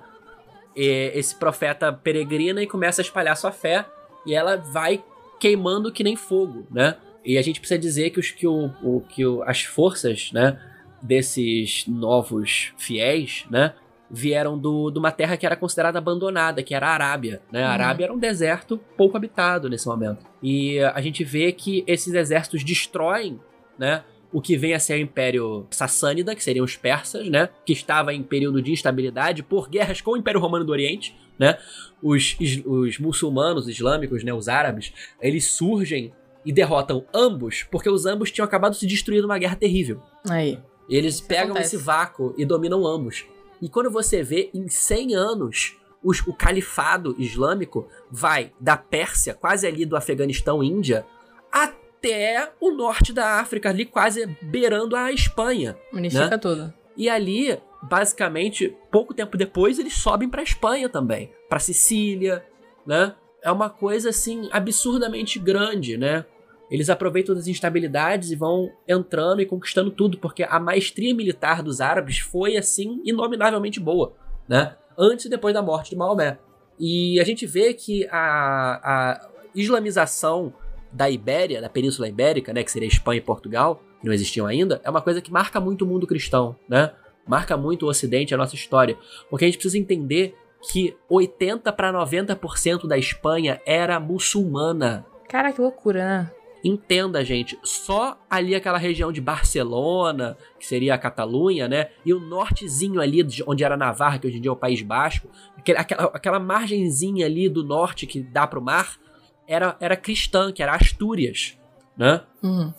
[0.76, 3.86] Esse profeta peregrina e começa a espalhar sua fé
[4.26, 5.04] e ela vai
[5.42, 6.96] queimando que nem fogo, né?
[7.26, 10.60] E a gente precisa dizer que, os, que, o, o que o, as forças, né,
[11.02, 13.74] desses novos fiéis, né,
[14.10, 17.42] vieram do, de uma terra que era considerada abandonada, que era a Arábia.
[17.52, 17.64] Né?
[17.64, 17.74] A uhum.
[17.74, 20.26] Arábia era um deserto pouco habitado nesse momento.
[20.44, 23.40] E a gente vê que esses exércitos destroem
[23.78, 27.74] né, o que vem a ser o Império Sassânida, que seriam os persas, né, que
[27.74, 31.58] estava em período de instabilidade por guerras com o Império Romano do Oriente né?
[32.04, 36.14] Os, os muçulmanos islâmicos, né, os árabes, eles surgem
[36.46, 40.02] e derrotam ambos porque os ambos tinham acabado de se destruir numa guerra terrível.
[40.30, 40.60] Aí.
[40.88, 41.76] Eles pegam acontece.
[41.76, 43.26] esse vácuo e dominam ambos.
[43.60, 49.66] E quando você vê em 100 anos os, o califado islâmico vai da Pérsia, quase
[49.66, 51.06] ali do Afeganistão, Índia,
[51.52, 55.76] até o norte da África, ali quase beirando a Espanha.
[55.92, 56.38] Unifica né?
[56.38, 56.74] tudo.
[56.98, 62.46] E ali, basicamente, pouco tempo depois, eles sobem para Espanha também, para Sicília,
[62.86, 63.16] né?
[63.44, 66.26] É uma coisa assim absurdamente grande, né?
[66.70, 71.82] Eles aproveitam das instabilidades e vão entrando e conquistando tudo, porque a maestria militar dos
[71.82, 74.14] árabes foi assim inominavelmente boa,
[74.48, 74.76] né?
[74.98, 76.38] Antes e depois da morte de Maomé.
[76.80, 80.54] E a gente vê que a, a islamização
[80.92, 84.82] da Ibéria, da Península Ibérica, né, que seria Espanha e Portugal, que não existiam ainda,
[84.84, 86.92] é uma coisa que marca muito o mundo cristão, né?
[87.28, 88.98] Marca muito o Ocidente, a nossa história.
[89.30, 90.36] Porque a gente precisa entender
[90.72, 95.06] que 80 para 90% da Espanha era muçulmana.
[95.28, 96.32] Cara, que loucura, né?
[96.64, 101.90] Entenda, gente, só ali aquela região de Barcelona, que seria a Catalunha, né?
[102.06, 105.28] E o nortezinho ali, onde era Navarra, que hoje em dia é o País Basco,
[105.58, 109.00] aquela, aquela margenzinha ali do norte que dá pro mar,
[109.48, 111.58] era, era cristã, que era Astúrias,
[111.98, 112.22] né?
[112.44, 112.72] Uhum.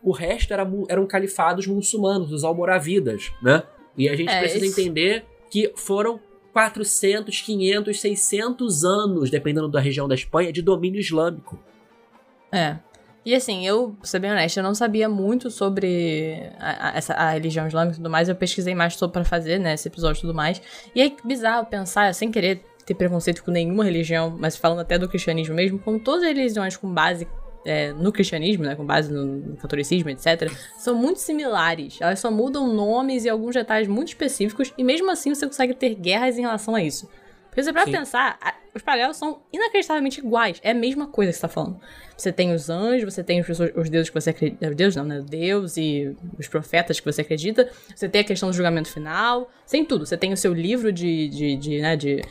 [0.00, 3.64] O resto era, eram califados muçulmanos, os almoravidas, né?
[3.96, 4.80] E a gente é, precisa esse...
[4.80, 6.20] entender que foram
[6.52, 11.58] 400, 500, 600 anos, dependendo da região da Espanha, de domínio islâmico.
[12.52, 12.76] É.
[13.24, 17.14] E assim, eu, pra ser bem honesta, eu não sabia muito sobre a, a, essa,
[17.14, 18.28] a religião islâmica e tudo mais.
[18.28, 20.60] Eu pesquisei mais sobre pra fazer, né, esse episódio e tudo mais.
[20.94, 25.08] E é bizarro pensar, sem querer ter preconceito com nenhuma religião, mas falando até do
[25.08, 27.26] cristianismo mesmo, como todas as religiões com base
[27.64, 31.98] é, no cristianismo, né, com base no, no, catolicismo, etc., são muito similares.
[32.00, 35.94] Elas só mudam nomes e alguns detalhes muito específicos, e mesmo assim você consegue ter
[35.94, 37.08] guerras em relação a isso.
[37.54, 38.36] Porque você pra pensar,
[38.74, 40.58] os paralelos são inacreditavelmente iguais.
[40.60, 41.80] É a mesma coisa que você tá falando.
[42.16, 44.68] Você tem os anjos, você tem os, os deuses que você acredita.
[44.68, 45.24] Os deuses não, né?
[45.24, 47.70] Deus e os profetas que você acredita.
[47.94, 49.48] Você tem a questão do julgamento final.
[49.64, 50.04] Sem tudo.
[50.04, 52.22] Você tem o seu livro de, de, de, né, de,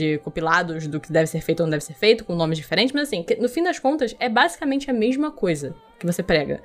[0.00, 2.92] de compilados do que deve ser feito ou não deve ser feito, com nomes diferentes.
[2.92, 6.62] Mas assim, no fim das contas, é basicamente a mesma coisa que você prega.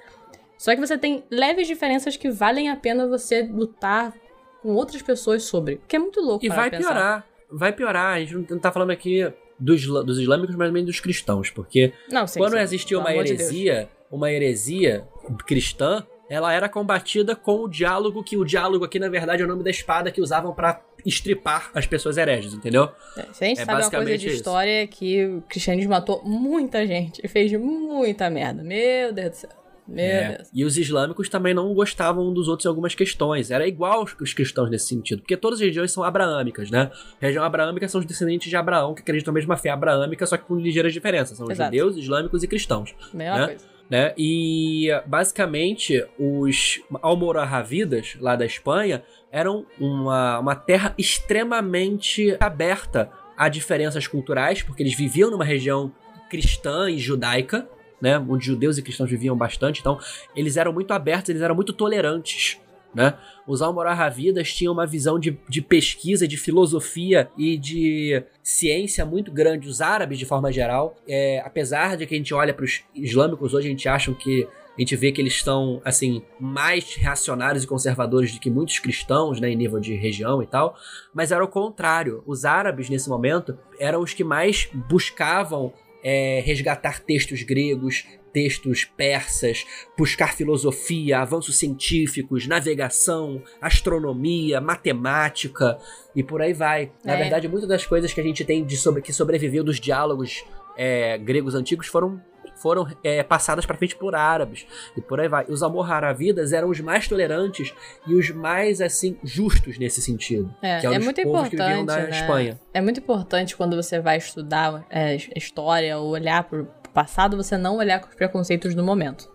[0.57, 4.13] Só que você tem leves diferenças que valem a pena você lutar
[4.61, 5.81] com outras pessoas sobre.
[5.87, 6.45] Que é muito louco.
[6.45, 6.93] E vai pensar.
[6.93, 8.15] piorar vai piorar.
[8.15, 12.27] A gente não tá falando aqui dos, dos islâmicos, mas também dos cristãos, porque não,
[12.27, 12.59] sim, quando sim.
[12.59, 15.07] existia uma heresia, de uma heresia
[15.45, 19.47] cristã, ela era combatida com o diálogo, que o diálogo aqui, na verdade, é o
[19.47, 22.89] nome da espada que usavam para estripar as pessoas hereges, entendeu?
[23.15, 24.35] É, se a gente é sabe uma coisa de isso.
[24.37, 28.63] história é que o cristianismo matou muita gente e fez muita merda.
[28.63, 29.64] Meu Deus do céu.
[29.93, 30.43] É.
[30.53, 33.51] E os islâmicos também não gostavam um dos outros em algumas questões.
[33.51, 36.89] Era igual os cristãos nesse sentido, porque todas as regiões são abraâmicas, né?
[37.21, 40.37] A região abraâmica são os descendentes de Abraão, que acreditam na mesma fé abraâmica, só
[40.37, 41.37] que com ligeiras diferenças.
[41.37, 41.67] São Exato.
[41.67, 42.95] judeus, islâmicos e cristãos.
[43.13, 43.45] Mesma né?
[43.47, 43.75] coisa.
[43.87, 44.13] Né?
[44.17, 54.07] E basicamente os almoravidas lá da Espanha eram uma, uma terra extremamente aberta a diferenças
[54.07, 55.91] culturais, porque eles viviam numa região
[56.29, 57.67] cristã e judaica,
[58.05, 59.97] né, onde judeus e cristãos viviam bastante, então
[60.35, 62.59] eles eram muito abertos, eles eram muito tolerantes.
[62.93, 63.15] Né?
[63.47, 69.67] Os almoravidas tinham uma visão de, de pesquisa, de filosofia e de ciência muito grande.
[69.67, 73.55] Os árabes, de forma geral, é, apesar de que a gente olha para os islâmicos
[73.55, 77.67] hoje, a gente acha que a gente vê que eles estão assim mais reacionários e
[77.67, 80.77] conservadores do que muitos cristãos, né, em nível de região e tal,
[81.13, 82.23] mas era o contrário.
[82.25, 85.73] Os árabes nesse momento eram os que mais buscavam
[86.07, 89.65] é, resgatar textos gregos, textos persas,
[89.97, 95.79] buscar filosofia, avanços científicos, navegação, astronomia, matemática
[96.15, 96.91] e por aí vai.
[97.03, 97.07] É.
[97.07, 100.45] Na verdade, muitas das coisas que a gente tem de sobre, que sobreviveu dos diálogos
[100.77, 102.21] é, gregos antigos foram
[102.55, 104.65] foram é, passadas para frente por árabes
[104.95, 105.45] e por aí vai.
[105.47, 107.73] Os almoharavidas eram os mais tolerantes
[108.07, 110.53] e os mais assim justos nesse sentido.
[110.61, 112.09] É, que é muito importante, né?
[112.09, 112.59] Espanha.
[112.73, 117.57] É muito importante quando você vai estudar é, história ou olhar para o passado, você
[117.57, 119.29] não olhar com os preconceitos do momento.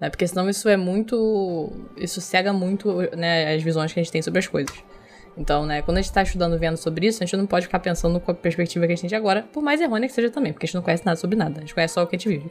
[0.00, 0.10] Né?
[0.10, 1.72] Porque senão isso é muito.
[1.96, 4.76] Isso cega muito né, as visões que a gente tem sobre as coisas.
[5.36, 7.78] Então, né, quando a gente tá estudando, vendo sobre isso, a gente não pode ficar
[7.78, 10.52] pensando com a perspectiva que a gente tem agora, por mais errônea que seja também,
[10.52, 12.18] porque a gente não conhece nada sobre nada, a gente conhece só o que a
[12.18, 12.50] gente vive.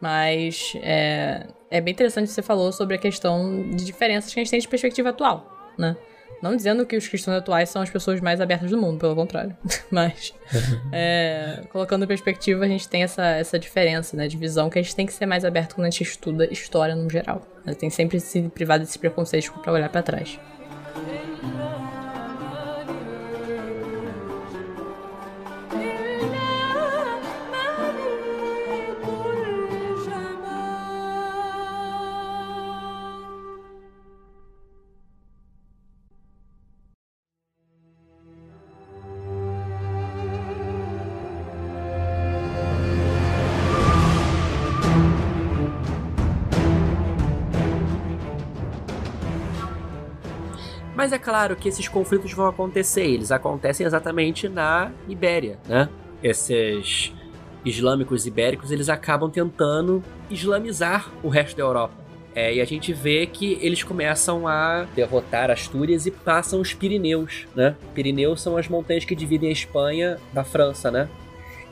[0.00, 4.42] Mas é, é bem interessante que você falou sobre a questão de diferenças que a
[4.42, 5.96] gente tem de perspectiva atual, né?
[6.40, 9.56] Não dizendo que os cristãos atuais são as pessoas mais abertas do mundo, pelo contrário.
[9.90, 10.32] Mas,
[10.92, 14.82] é, colocando em perspectiva, a gente tem essa, essa diferença né, de visão que a
[14.82, 17.42] gente tem que ser mais aberto quando a gente estuda história no geral.
[17.66, 20.38] A gente tem sempre se privado desses preconceitos para olhar para trás.
[51.08, 55.88] Mas é claro que esses conflitos vão acontecer, eles acontecem exatamente na Ibéria, né?
[56.22, 57.14] Esses
[57.64, 61.94] islâmicos ibéricos, eles acabam tentando islamizar o resto da Europa.
[62.34, 67.46] É, e a gente vê que eles começam a derrotar Astúrias e passam os Pirineus,
[67.56, 67.74] né?
[67.94, 71.08] Pirineus são as montanhas que dividem a Espanha da França, né?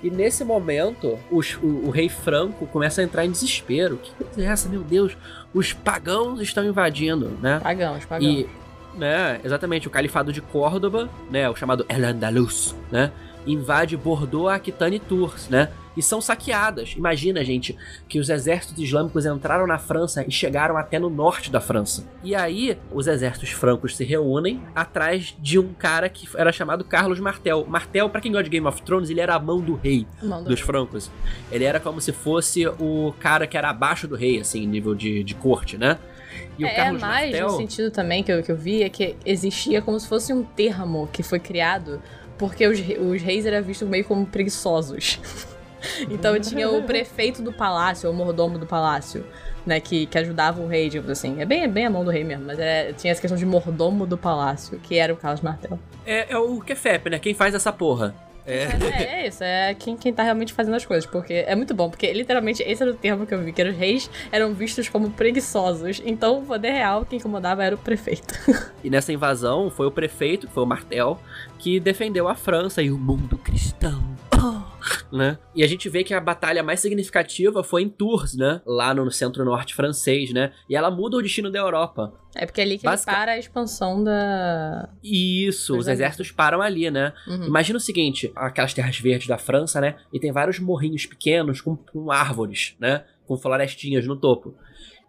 [0.02, 3.98] E nesse momento, os, o, o, rei Franco começa a entrar em desespero.
[3.98, 5.14] Que coisa é essa, meu Deus?
[5.52, 7.60] Os pagãos estão invadindo, né?
[7.62, 8.32] Pagãos, pagãos.
[8.32, 8.48] E,
[8.96, 13.12] né, exatamente, o califado de Córdoba, né, o chamado El Andalus, né?
[13.46, 15.70] Invade Bordeaux, Aquitânia e Tours, né?
[15.96, 16.94] e são saqueadas.
[16.96, 17.76] Imagina, gente,
[18.08, 22.06] que os exércitos islâmicos entraram na França e chegaram até no norte da França.
[22.22, 27.18] E aí, os exércitos francos se reúnem atrás de um cara que era chamado Carlos
[27.18, 27.64] Martel.
[27.66, 30.42] Martel, para quem gosta de Game of Thrones, ele era a mão do rei mão
[30.42, 30.66] do dos rei.
[30.66, 31.10] francos.
[31.50, 35.24] Ele era como se fosse o cara que era abaixo do rei, assim, nível de,
[35.24, 35.98] de corte, né?
[36.58, 37.48] E é, o Carlos mais Martel...
[37.48, 40.42] no sentido também que eu, que eu vi é que existia como se fosse um
[40.42, 42.00] termo que foi criado
[42.38, 45.18] porque os, os reis eram vistos meio como preguiçosos.
[46.10, 49.24] então tinha o prefeito do palácio, o mordomo do palácio,
[49.64, 51.40] né, que, que ajudava o rei, digamos assim.
[51.40, 53.46] É bem, é bem a mão do rei mesmo, mas é, tinha essa questão de
[53.46, 55.78] mordomo do palácio, que era o Carlos Martel.
[56.04, 57.18] É, é o Kefep, né?
[57.18, 58.14] Quem faz essa porra.
[58.46, 58.64] É.
[58.64, 61.90] é, é isso, é quem, quem tá realmente fazendo as coisas, porque é muito bom,
[61.90, 65.10] porque literalmente esse era o termo que eu vi, que os reis eram vistos como
[65.10, 68.34] preguiçosos, então o poder real quem incomodava era o prefeito.
[68.84, 71.18] E nessa invasão foi o prefeito, que foi o Martel,
[71.58, 74.15] que defendeu a França e o mundo cristão.
[75.10, 75.38] Né?
[75.54, 78.60] E a gente vê que a batalha mais significativa foi em Tours, né?
[78.64, 80.52] Lá no centro-norte francês, né?
[80.68, 82.12] E ela muda o destino da Europa.
[82.34, 83.10] É porque é ali que Basic...
[83.10, 84.88] para a expansão da.
[85.02, 87.12] Isso, os exércitos param ali, né?
[87.26, 87.46] Uhum.
[87.46, 89.96] Imagina o seguinte: aquelas terras verdes da França, né?
[90.12, 93.04] E tem vários morrinhos pequenos com, com árvores, né?
[93.26, 94.54] Com florestinhas no topo.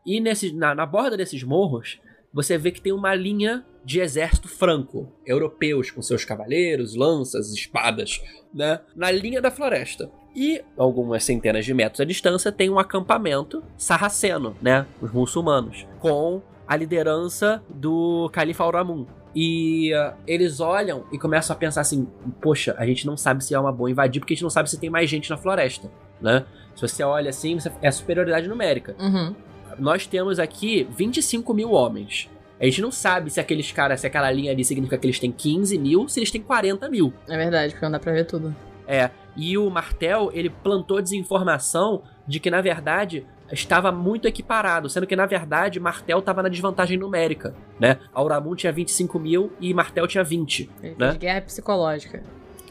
[0.05, 1.99] E nesse, na, na borda desses morros,
[2.33, 8.21] você vê que tem uma linha de exército franco, europeus com seus cavaleiros, lanças, espadas,
[8.53, 10.11] né, na linha da floresta.
[10.35, 16.41] E algumas centenas de metros à distância tem um acampamento sarraceno, né, os muçulmanos, com
[16.67, 19.05] a liderança do califa Al-Ramun.
[19.33, 22.05] E uh, eles olham e começam a pensar assim:
[22.41, 24.69] poxa, a gente não sabe se é uma boa invadir porque a gente não sabe
[24.69, 26.45] se tem mais gente na floresta, né?
[26.75, 28.97] Se você olha assim, é superioridade numérica.
[28.99, 29.33] Uhum
[29.79, 32.29] nós temos aqui 25 mil homens.
[32.59, 35.31] A gente não sabe se aqueles caras, se aquela linha ali significa que eles têm
[35.31, 37.13] 15 mil, se eles têm 40 mil.
[37.27, 38.55] É verdade, porque não dá pra ver tudo.
[38.87, 39.11] É.
[39.35, 45.15] E o Martel, ele plantou desinformação de que, na verdade, estava muito equiparado, sendo que,
[45.15, 47.99] na verdade, Martel estava na desvantagem numérica, né?
[48.13, 51.13] Auramun tinha 25 mil e Martel tinha 20, ele né?
[51.13, 52.23] guerra psicológica.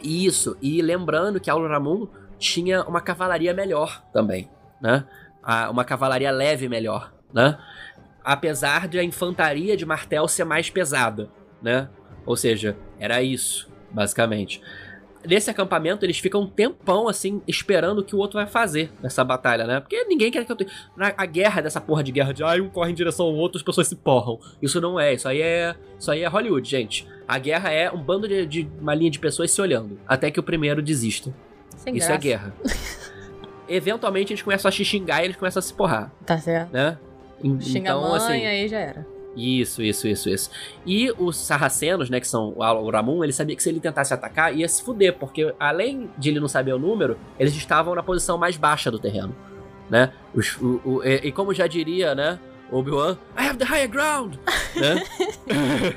[0.02, 0.56] Isso.
[0.60, 2.08] E lembrando que Auramun
[2.38, 5.04] tinha uma cavalaria melhor também, né?
[5.70, 7.56] uma cavalaria leve melhor, né?
[8.26, 11.30] Apesar de a infantaria de martel ser mais pesada,
[11.62, 11.88] né?
[12.26, 14.60] Ou seja, era isso, basicamente.
[15.24, 19.22] Nesse acampamento, eles ficam um tempão, assim, esperando o que o outro vai fazer nessa
[19.22, 19.78] batalha, né?
[19.78, 20.70] Porque ninguém quer que eu tenha...
[21.16, 23.62] A guerra dessa porra de guerra de, ai, um corre em direção ao outro, as
[23.62, 24.40] pessoas se porram.
[24.60, 25.76] Isso não é, isso aí é...
[25.96, 27.06] Isso aí é Hollywood, gente.
[27.28, 30.40] A guerra é um bando de, de uma linha de pessoas se olhando, até que
[30.40, 31.32] o primeiro desista.
[31.76, 32.14] Sem isso é graça.
[32.14, 32.54] é guerra.
[33.68, 36.12] eventualmente eles começam a xingar e eles começam a se porrar.
[36.24, 36.72] Tá certo.
[36.72, 36.98] Né?
[37.60, 39.16] Xinga então, a mãe, assim, aí já era.
[39.36, 40.50] Isso, isso, isso, isso.
[40.86, 44.56] E os sarracenos, né, que são o Ramun, ele sabia que se ele tentasse atacar,
[44.56, 48.38] ia se fuder, porque além de ele não saber o número, eles estavam na posição
[48.38, 49.36] mais baixa do terreno,
[49.90, 50.12] né?
[50.34, 52.40] Os, o, o, e, e, como já diria, né,
[52.72, 54.36] Obi-Wan, I have the higher ground,
[54.74, 55.04] né?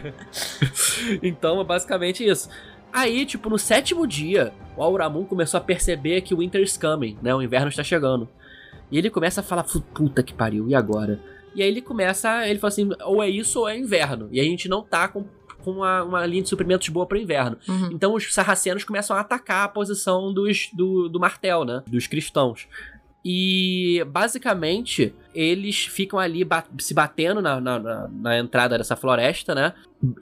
[1.23, 2.49] então, é basicamente isso.
[2.91, 7.17] Aí, tipo, no sétimo dia, o Auramun começou a perceber que o Winter is coming,
[7.21, 7.33] né?
[7.33, 8.27] O inverno está chegando.
[8.91, 9.63] E ele começa a falar,
[9.93, 11.19] puta que pariu, e agora?
[11.53, 14.29] E aí ele começa, ele fala assim, ou é isso ou é inverno.
[14.31, 15.25] E a gente não tá com,
[15.63, 17.57] com uma, uma linha de suprimentos boa para inverno.
[17.67, 17.89] Uhum.
[17.91, 21.83] Então os sarracenos começam a atacar a posição dos, do, do martel, né?
[21.87, 22.67] Dos cristãos.
[23.23, 29.53] E basicamente eles ficam ali bat se batendo na, na, na, na, entrada dessa floresta,
[29.53, 29.73] né?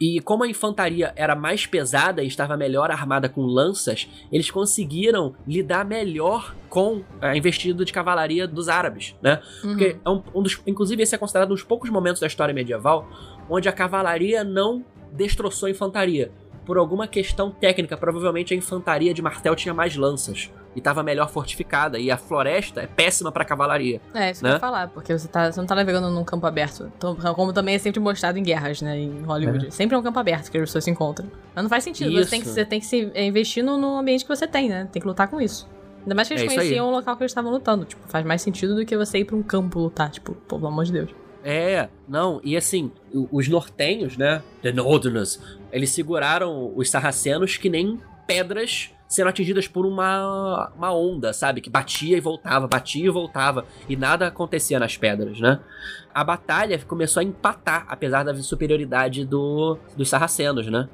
[0.01, 5.35] E como a infantaria era mais pesada e estava melhor armada com lanças, eles conseguiram
[5.47, 9.41] lidar melhor com a investida de cavalaria dos árabes, né?
[9.63, 9.69] Uhum.
[9.69, 12.53] Porque é um, um dos, inclusive esse é considerado um dos poucos momentos da história
[12.53, 13.07] medieval
[13.49, 14.83] onde a cavalaria não
[15.13, 16.31] destroçou a infantaria
[16.65, 21.27] por alguma questão técnica, provavelmente a infantaria de martel tinha mais lanças e estava melhor
[21.27, 21.97] fortificada.
[21.97, 23.99] E a floresta é péssima para cavalaria.
[24.13, 24.49] É, isso né?
[24.49, 26.91] que eu ia falar, porque você, tá, você não tá navegando num campo aberto.
[26.95, 28.95] Então, como também é sempre mostrado em guerras, né?
[28.95, 29.67] Em Hollywood.
[29.67, 29.71] É.
[29.71, 31.31] Sempre é um campo aberto que as pessoas se encontram.
[31.55, 32.11] Mas não faz sentido.
[32.11, 34.87] Você tem, que, você tem que se investir no, no ambiente que você tem, né?
[34.91, 35.67] Tem que lutar com isso.
[36.03, 37.83] Ainda mais que eles é conheciam o local que eles estavam lutando.
[37.83, 40.11] Tipo, faz mais sentido do que você ir pra um campo lutar.
[40.11, 41.09] Tipo, pô, pelo amor de Deus.
[41.43, 42.91] É, não, e assim,
[43.31, 44.43] os nortenhos, né?
[44.61, 45.39] The Northerners,
[45.71, 51.61] eles seguraram os sarracenos que nem pedras sendo atingidas por uma, uma onda, sabe?
[51.61, 53.65] Que batia e voltava, batia e voltava.
[53.87, 55.59] E nada acontecia nas pedras, né?
[56.13, 60.89] A batalha começou a empatar, apesar da superioridade do, dos sarracenos, né?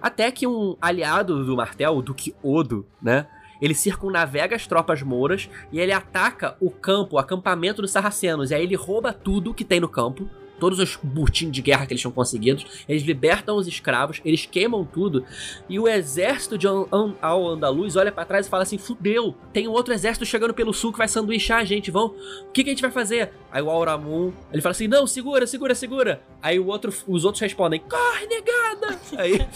[0.00, 3.26] Até que um aliado do Martel, o Duque Odo, né?
[3.60, 8.50] Ele circunnavega as tropas mouras e ele ataca o campo, o acampamento dos sarracenos.
[8.50, 11.92] E aí ele rouba tudo que tem no campo, todos os burtinhos de guerra que
[11.92, 12.62] eles tinham conseguido.
[12.88, 15.24] Eles libertam os escravos, eles queimam tudo.
[15.68, 19.94] E o exército de Al-Andalus olha para trás e fala assim: fudeu, tem um outro
[19.94, 22.14] exército chegando pelo sul que vai sanduichar a gente, vão.
[22.48, 23.32] O que, que a gente vai fazer?
[23.50, 26.22] Aí o Auramun, ele fala assim: não, segura, segura, segura.
[26.42, 28.98] Aí o outro, os outros respondem: corre, negada!
[29.16, 29.46] Aí.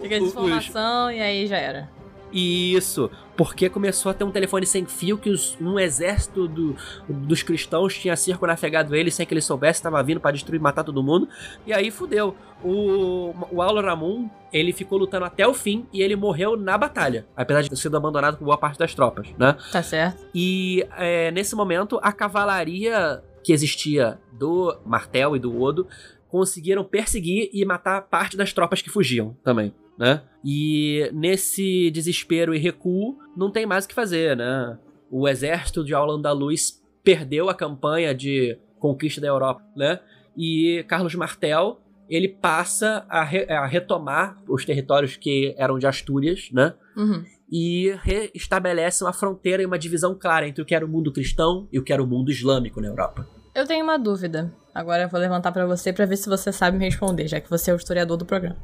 [0.00, 1.97] Fica a informação e aí já era.
[2.32, 6.76] Isso, porque começou a ter um telefone sem fio que os, um exército do,
[7.08, 11.02] dos cristãos tinha circunavegado ele sem que ele soubesse, estava vindo para destruir, matar todo
[11.02, 11.28] mundo.
[11.66, 12.34] E aí fudeu.
[12.62, 17.24] O, o Aulo Ramon, ele ficou lutando até o fim e ele morreu na batalha,
[17.36, 19.56] apesar de ter sido abandonado por boa parte das tropas, né?
[19.70, 20.26] Tá certo.
[20.34, 25.86] E é, nesse momento, a cavalaria que existia do Martel e do Odo
[26.28, 30.22] conseguiram perseguir e matar parte das tropas que fugiam também né?
[30.44, 34.78] E nesse desespero e recuo, não tem mais o que fazer, né?
[35.10, 40.00] O exército de Al-Andalus perdeu a campanha de conquista da Europa, né?
[40.36, 46.48] E Carlos Martel, ele passa a, re a retomar os territórios que eram de Astúrias,
[46.52, 46.74] né?
[46.96, 47.24] Uhum.
[47.50, 51.66] E reestabelece uma fronteira e uma divisão clara entre o que era o mundo cristão
[51.72, 53.26] e o que era o mundo islâmico na Europa.
[53.58, 54.52] Eu tenho uma dúvida.
[54.72, 57.50] Agora eu vou levantar para você para ver se você sabe me responder, já que
[57.50, 58.56] você é o historiador do programa.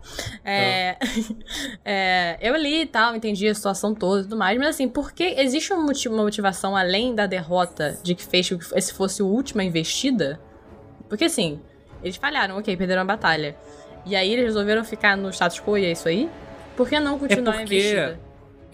[0.44, 0.96] É,
[1.84, 5.10] é, eu li e tal, entendi a situação toda e tudo mais, mas assim, por
[5.10, 9.64] que existe uma motivação além da derrota de que fez que esse fosse a última
[9.64, 10.38] investida?
[11.08, 11.60] Porque assim,
[12.00, 13.56] eles falharam, ok, perderam a batalha.
[14.06, 16.30] E aí eles resolveram ficar no status quo e é isso aí?
[16.76, 17.74] Por que não continuar é porque...
[17.74, 18.20] investida?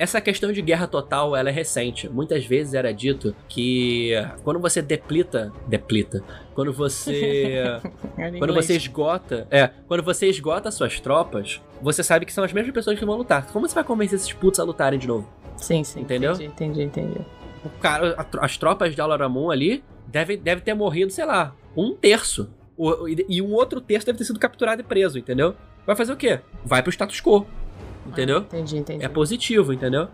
[0.00, 2.08] Essa questão de guerra total, ela é recente.
[2.08, 6.24] Muitas vezes era dito que quando você deplita, deplita,
[6.54, 7.78] quando você
[8.38, 12.72] quando você esgota, é, quando você esgota suas tropas, você sabe que são as mesmas
[12.72, 13.46] pessoas que vão lutar.
[13.52, 15.28] Como você vai convencer esses putos a lutarem de novo?
[15.58, 16.00] Sim, sim.
[16.00, 16.32] Entendeu?
[16.32, 17.20] Entendi, entendi, entendi.
[17.62, 22.50] O cara, as tropas de Alaramon ali devem deve ter morrido, sei lá, um terço.
[22.74, 25.54] O, e um outro terço deve ter sido capturado e preso, entendeu?
[25.86, 26.40] Vai fazer o quê?
[26.64, 27.46] Vai pro status quo.
[28.10, 28.38] Entendeu?
[28.38, 29.04] Ah, entendi, entendi.
[29.04, 30.08] É positivo, entendeu?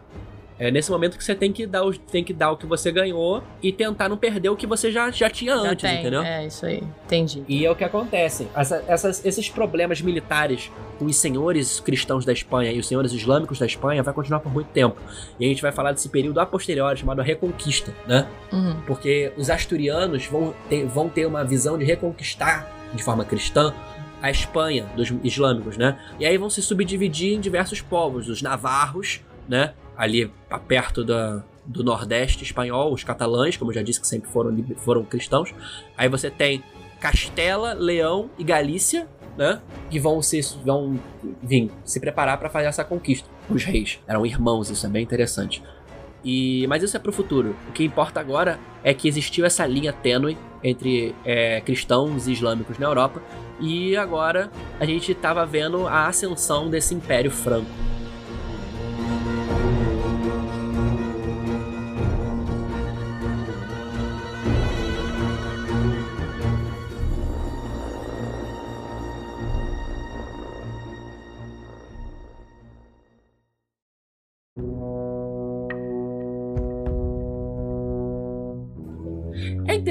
[0.58, 2.90] É nesse momento que você tem que dar o, tem que dar o que você
[2.90, 6.00] ganhou e tentar não perder o que você já, já tinha já antes, tem.
[6.00, 6.22] entendeu?
[6.22, 6.82] É, isso aí.
[7.04, 7.44] Entendi.
[7.46, 8.48] E é o que acontece.
[8.54, 13.58] Essa, essas, esses problemas militares com os senhores cristãos da Espanha e os senhores islâmicos
[13.58, 14.96] da Espanha vai continuar por muito tempo.
[15.38, 18.26] E a gente vai falar desse período a posteriori chamado Reconquista, né?
[18.50, 18.80] Uhum.
[18.86, 23.74] Porque os asturianos vão ter, vão ter uma visão de reconquistar de forma cristã
[24.22, 25.98] a Espanha dos islâmicos, né?
[26.18, 29.74] E aí vão se subdividir em diversos povos, os navarros, né?
[29.96, 30.30] Ali
[30.66, 35.04] perto da, do Nordeste espanhol, os catalães, como eu já disse que sempre foram, foram
[35.04, 35.54] cristãos.
[35.96, 36.62] Aí você tem
[37.00, 39.60] Castela, Leão e Galícia, né?
[39.90, 40.98] Que vão se vão
[41.42, 43.28] vir se preparar para fazer essa conquista.
[43.48, 45.62] Os reis eram irmãos, isso é bem interessante.
[46.26, 47.54] E, mas isso é pro futuro.
[47.68, 52.78] O que importa agora é que existiu essa linha tênue entre é, cristãos e islâmicos
[52.78, 53.22] na Europa
[53.60, 54.50] e agora
[54.80, 57.70] a gente estava vendo a ascensão desse Império Franco.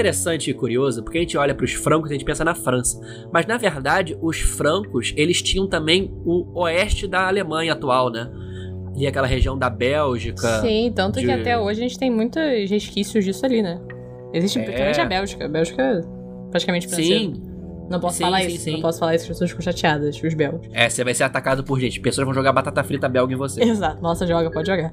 [0.05, 2.53] Interessante e curioso, porque a gente olha para os francos e a gente pensa na
[2.53, 2.99] França.
[3.33, 8.29] Mas na verdade, os francos, eles tinham também o oeste da Alemanha atual, né?
[8.95, 10.61] E aquela região da Bélgica.
[10.61, 11.25] Sim, tanto de...
[11.25, 13.81] que até hoje a gente tem muitos resquícios disso ali, né?
[14.31, 14.63] Existe é...
[14.63, 15.45] praticamente a Bélgica.
[15.45, 16.01] A Bélgica é
[16.51, 17.09] praticamente francesa.
[17.09, 17.41] Sim.
[17.89, 18.71] Não posso sim, falar sim, isso, sim.
[18.71, 20.67] não posso falar isso, as pessoas ficam chateadas, os belgas.
[20.73, 21.99] É, você vai ser atacado por gente.
[21.99, 23.61] Pessoas vão jogar batata frita belga em você.
[23.63, 24.01] Exato.
[24.01, 24.91] Nossa, joga, pode jogar.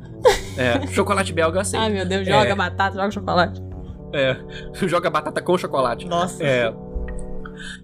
[0.58, 1.76] É, chocolate belga assim.
[1.76, 2.54] Ai, meu Deus, joga é...
[2.54, 3.71] batata, joga chocolate.
[4.12, 4.36] É,
[4.86, 6.06] joga batata com chocolate.
[6.06, 6.42] Nossa.
[6.44, 6.72] É.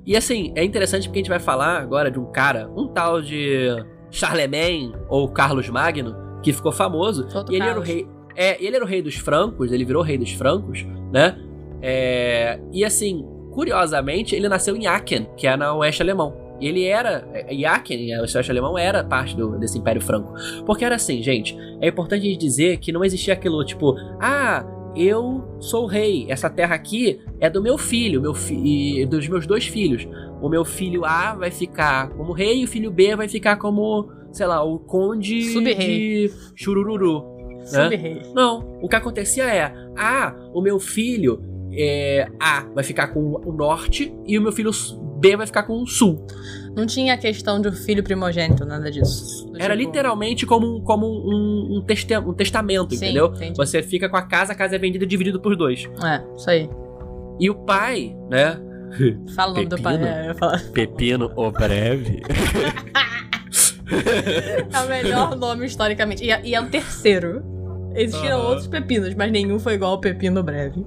[0.06, 3.20] E assim, é interessante porque a gente vai falar agora de um cara, um tal
[3.20, 3.68] de
[4.10, 7.24] Charlemagne ou Carlos Magno, que ficou famoso.
[7.34, 7.70] Outro e ele Carlos.
[7.70, 8.06] era o rei.
[8.36, 11.36] É, ele era o rei dos francos, ele virou rei dos francos, né?
[11.82, 16.48] É, e assim, curiosamente, ele nasceu em Aachen, que é na oeste alemão.
[16.60, 17.28] E ele era.
[17.66, 20.32] Aachen, o oeste alemão, era parte do, desse Império Franco.
[20.64, 21.56] Porque era assim, gente.
[21.80, 24.64] É importante dizer que não existia aquilo tipo, ah,
[24.96, 26.26] eu sou o rei.
[26.28, 30.06] Essa terra aqui é do meu filho, meu fi e dos meus dois filhos.
[30.40, 34.10] O meu filho A vai ficar como rei e o filho B vai ficar como,
[34.32, 35.42] sei lá, o conde
[35.74, 37.38] de Churururu.
[37.72, 37.88] Né?
[38.34, 43.52] Não, o que acontecia é, ah, o meu filho é, A vai ficar com o
[43.52, 44.70] norte e o meu filho
[45.18, 46.24] B vai ficar com o sul.
[46.78, 49.50] Não tinha a questão de um filho primogênito, nada disso.
[49.58, 49.88] Era tipo...
[49.88, 53.32] literalmente como, como um, um, testi um testamento, Sim, entendeu?
[53.34, 53.56] Entendi.
[53.56, 55.88] Você fica com a casa, a casa é vendida dividido por dois.
[56.04, 56.70] É, isso aí.
[57.40, 58.60] E o pai, né?
[59.34, 59.96] Fala o nome do pai.
[59.96, 60.32] É,
[60.72, 62.22] Pepino o breve.
[64.72, 66.24] é o melhor nome historicamente.
[66.24, 67.42] E, é, e é o terceiro.
[67.96, 70.86] Existiram outros pepinos, mas nenhum foi igual ao Pepino Breve.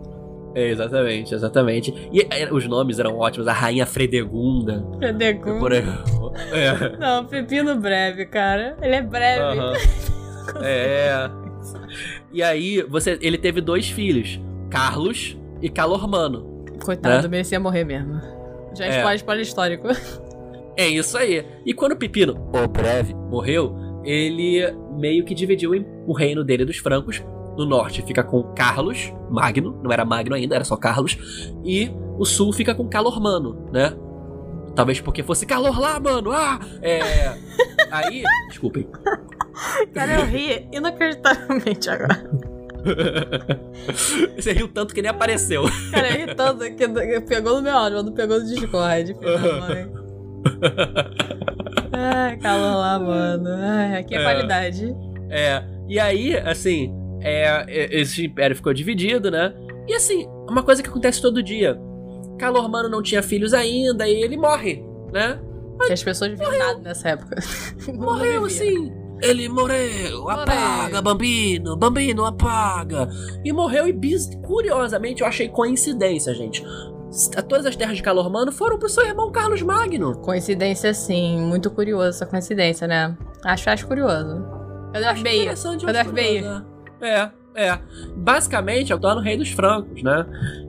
[0.54, 2.10] É, exatamente, exatamente.
[2.12, 3.48] E é, os nomes eram ótimos.
[3.48, 4.86] A Rainha Fredegunda.
[4.98, 5.60] Fredegunda.
[5.60, 5.74] Por.
[5.74, 6.98] É.
[7.00, 8.78] Não, Pepino Breve, cara.
[8.82, 9.60] Ele é breve.
[10.62, 11.30] é.
[12.32, 14.40] E aí, você, ele teve dois filhos.
[14.70, 16.66] Carlos e Calormano.
[16.84, 17.30] Coitado, né?
[17.30, 18.20] merecia morrer mesmo.
[18.76, 18.98] Já é.
[18.98, 19.88] spoiler, spoiler histórico.
[20.78, 21.46] É isso aí.
[21.66, 24.62] E quando o Pepino, o breve, morreu, ele
[24.98, 25.72] meio que dividiu
[26.08, 27.22] o reino dele dos francos
[27.58, 31.18] no norte fica com Carlos Magno, não era Magno ainda, era só Carlos,
[31.64, 33.94] e o sul fica com Calormano, né?
[34.76, 36.32] Talvez porque fosse calor lá, mano.
[36.32, 36.60] Ah!
[36.82, 37.02] É.
[37.92, 38.24] Aí.
[38.48, 38.88] Desculpem.
[39.94, 42.30] Cara, eu ri inacreditavelmente agora.
[44.36, 45.64] Você riu tanto que nem apareceu.
[45.92, 46.88] Cara, eu ri tanto que
[47.22, 49.16] pegou no meu áudio, mas não pegou no Discord.
[51.92, 53.50] Ai, calor lá, mano.
[53.50, 54.96] Ai, aqui é, é qualidade.
[55.30, 55.64] É.
[55.88, 59.54] E aí, assim, é, é, esse império ficou dividido, né?
[59.88, 61.80] E assim, uma coisa que acontece todo dia.
[62.38, 65.40] Calormano não tinha filhos ainda e ele morre, né?
[65.86, 67.36] Que as pessoas viviam nada nessa época.
[67.94, 68.92] Morreu assim.
[69.22, 73.08] Ele morreu, apaga, Bambino, Bambino, apaga.
[73.46, 73.96] E morreu, e
[74.44, 76.66] curiosamente eu achei coincidência, gente.
[77.48, 80.18] Todas as terras de Calormano foram pro seu irmão Carlos Magno.
[80.18, 81.40] Coincidência, sim.
[81.40, 83.16] Muito curioso essa coincidência, né?
[83.44, 84.44] Acho, acho curioso.
[84.92, 85.46] Cadê a FBI?
[85.86, 86.71] Cadê a FBI?
[87.02, 87.80] É, é.
[88.16, 90.26] Basicamente, o no rei dos francos, né?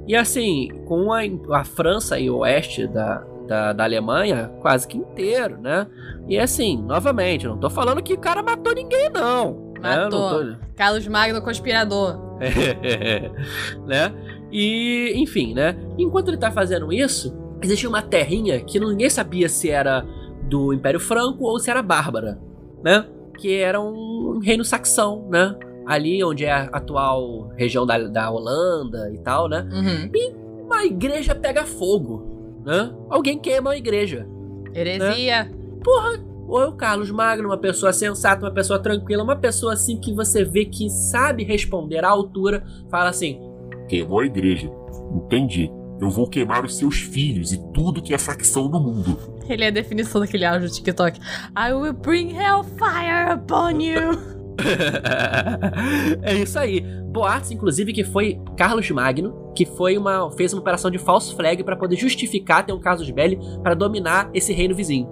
[0.07, 1.21] E assim, com a,
[1.53, 5.87] a França e o oeste da, da, da, Alemanha quase que inteiro, né?
[6.29, 9.73] E assim, novamente, não tô falando que o cara matou ninguém, não.
[9.81, 9.97] Né?
[9.97, 10.45] Matou.
[10.45, 10.59] Né?
[10.61, 10.75] Tô...
[10.77, 12.39] Carlos Magno conspirador.
[13.87, 14.13] né?
[14.51, 15.77] E, enfim, né?
[15.99, 20.05] Enquanto ele tá fazendo isso, existia uma terrinha que ninguém sabia se era
[20.49, 22.39] do Império Franco ou se era bárbara,
[22.83, 23.07] né?
[23.39, 25.57] Que era um reino saxão, né?
[25.87, 29.67] Ali onde é a atual região da, da Holanda e tal, né?
[29.73, 30.11] Uhum.
[30.15, 32.93] E uma igreja pega fogo, né?
[33.11, 34.27] Alguém queima a igreja.
[34.75, 35.45] Heresia.
[35.45, 35.51] Né?
[35.83, 36.19] Porra,
[36.49, 40.13] ou é o Carlos Magno, uma pessoa sensata, uma pessoa tranquila, uma pessoa assim que
[40.13, 43.41] você vê que sabe responder à altura, fala assim:
[43.89, 44.71] Queimou a igreja.
[45.15, 45.71] Entendi.
[46.01, 49.17] Eu vou queimar os seus filhos e tudo que é facção no mundo.
[49.49, 51.21] Ele é a definição daquele áudio do TikTok.
[51.57, 54.33] I will bring hellfire upon you.
[56.23, 56.81] é isso aí.
[56.81, 61.63] Boatos, inclusive, que foi Carlos Magno, que foi uma fez uma operação de false flag
[61.63, 65.09] para poder justificar ter um casus belli para dominar esse reino vizinho.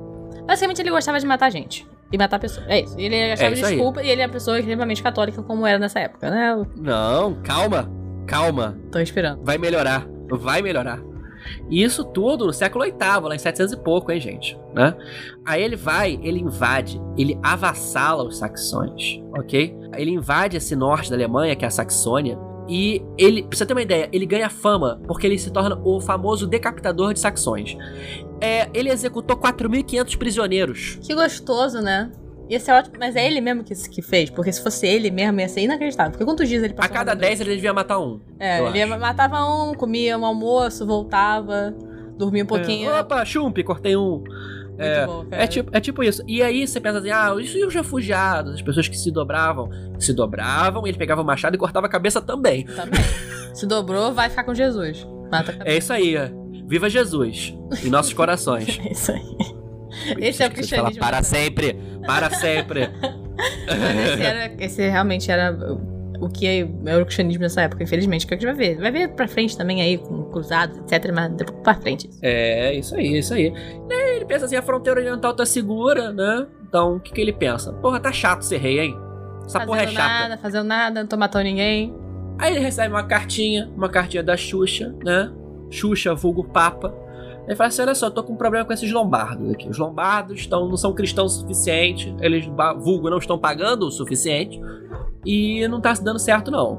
[0.47, 1.87] Basicamente, ele gostava de matar gente.
[2.13, 2.67] E matar pessoas.
[2.69, 2.99] É isso.
[2.99, 4.07] Ele achava é isso desculpa aí.
[4.07, 6.67] e ele é uma pessoa extremamente católica, como era nessa época, né?
[6.77, 7.89] Não, calma.
[8.27, 8.77] Calma.
[8.91, 9.45] Tô esperando.
[9.45, 10.07] Vai melhorar.
[10.29, 11.01] Vai melhorar.
[11.69, 14.59] E isso tudo no século VIII, lá em 700 e pouco, hein, gente?
[14.75, 14.97] Né?
[15.45, 19.77] Aí ele vai, ele invade, ele avassala os saxões, ok?
[19.97, 22.39] Ele invade esse norte da Alemanha, que é a Saxônia,
[22.69, 26.01] e ele, pra você ter uma ideia, ele ganha fama porque ele se torna o
[26.01, 27.77] famoso decapitador de saxões.
[28.41, 30.99] É, ele executou 4.500 prisioneiros.
[31.03, 32.13] Que gostoso, né?
[32.51, 35.39] Ia ser ótimo, mas é ele mesmo que, que fez, porque se fosse ele mesmo
[35.39, 36.11] ia ser inacreditável.
[36.11, 36.91] Porque quantos dias ele passou?
[36.91, 38.21] A cada 10 ele devia matar um.
[38.41, 38.99] É, ele acho.
[38.99, 41.73] matava um, comia um almoço, voltava,
[42.19, 42.49] dormia um é.
[42.49, 42.91] pouquinho.
[42.91, 43.01] É.
[43.01, 44.25] Opa, chumpe, cortei um.
[44.77, 46.25] É, bom, é, tipo, é tipo isso.
[46.27, 49.71] E aí você pensa assim, ah, isso e os refugiados, as pessoas que se dobravam.
[50.01, 52.65] Se dobravam, ele pegava o machado e cortava a cabeça também.
[52.65, 53.01] Também.
[53.55, 55.07] se dobrou, vai ficar com Jesus.
[55.31, 55.69] Mata a cabeça.
[55.69, 56.17] É isso aí.
[56.67, 58.77] Viva Jesus em nossos corações.
[58.85, 59.60] é isso aí.
[60.19, 61.01] Esse é o cristianismo.
[61.01, 61.77] para sempre,
[62.07, 62.91] para sempre.
[63.69, 65.57] esse, era, esse realmente era
[66.21, 68.79] o que é, o cristianismo nessa época, infelizmente, que a gente vai ver.
[68.79, 72.11] Vai ver pra frente também aí, com cruzados, etc, mas depois pra frente.
[72.23, 73.53] É, isso aí, isso aí.
[73.89, 76.47] Ele pensa assim, a fronteira oriental tá segura, né?
[76.69, 77.73] Então, o que que ele pensa?
[77.73, 78.97] Porra, tá chato ser rei, hein?
[79.45, 80.09] Essa fazendo porra é chata.
[80.09, 81.95] nada, fazendo nada, não tô matando ninguém.
[82.39, 85.33] Aí ele recebe uma cartinha, uma cartinha da Xuxa, né?
[85.71, 86.95] Xuxa, vulgo Papa
[87.51, 89.69] ele fala assim: olha só, eu tô com um problema com esses lombardos aqui.
[89.69, 92.47] Os lombardos estão, não são cristãos o suficiente, eles,
[92.79, 94.61] vulgo, não estão pagando o suficiente,
[95.27, 96.79] e não tá se dando certo, não.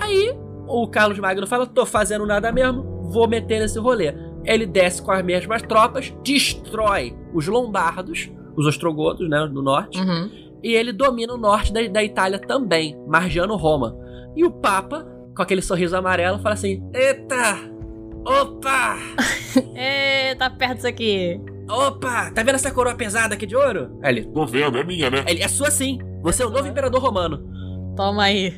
[0.00, 0.34] Aí,
[0.66, 4.14] O Carlos Magno fala: tô fazendo nada mesmo, vou meter nesse rolê.
[4.44, 10.30] Ele desce com as mesmas tropas, destrói os lombardos, os ostrogodos, né, do norte, Uhum.
[10.62, 13.94] e ele domina o norte da, da Itália também, margeando Roma.
[14.34, 15.04] E o Papa,
[15.36, 17.58] com aquele sorriso amarelo, fala assim: Eita!
[18.24, 18.96] Opa!
[19.74, 21.40] Ê, tá perto disso aqui.
[21.68, 22.30] Opa!
[22.32, 23.98] Tá vendo essa coroa pesada aqui de ouro?
[24.02, 25.24] Aí ele, Tô vendo, é minha, né?
[25.26, 25.98] ele é sua sim.
[26.22, 27.42] Você é o novo imperador romano.
[27.96, 28.54] Toma aí.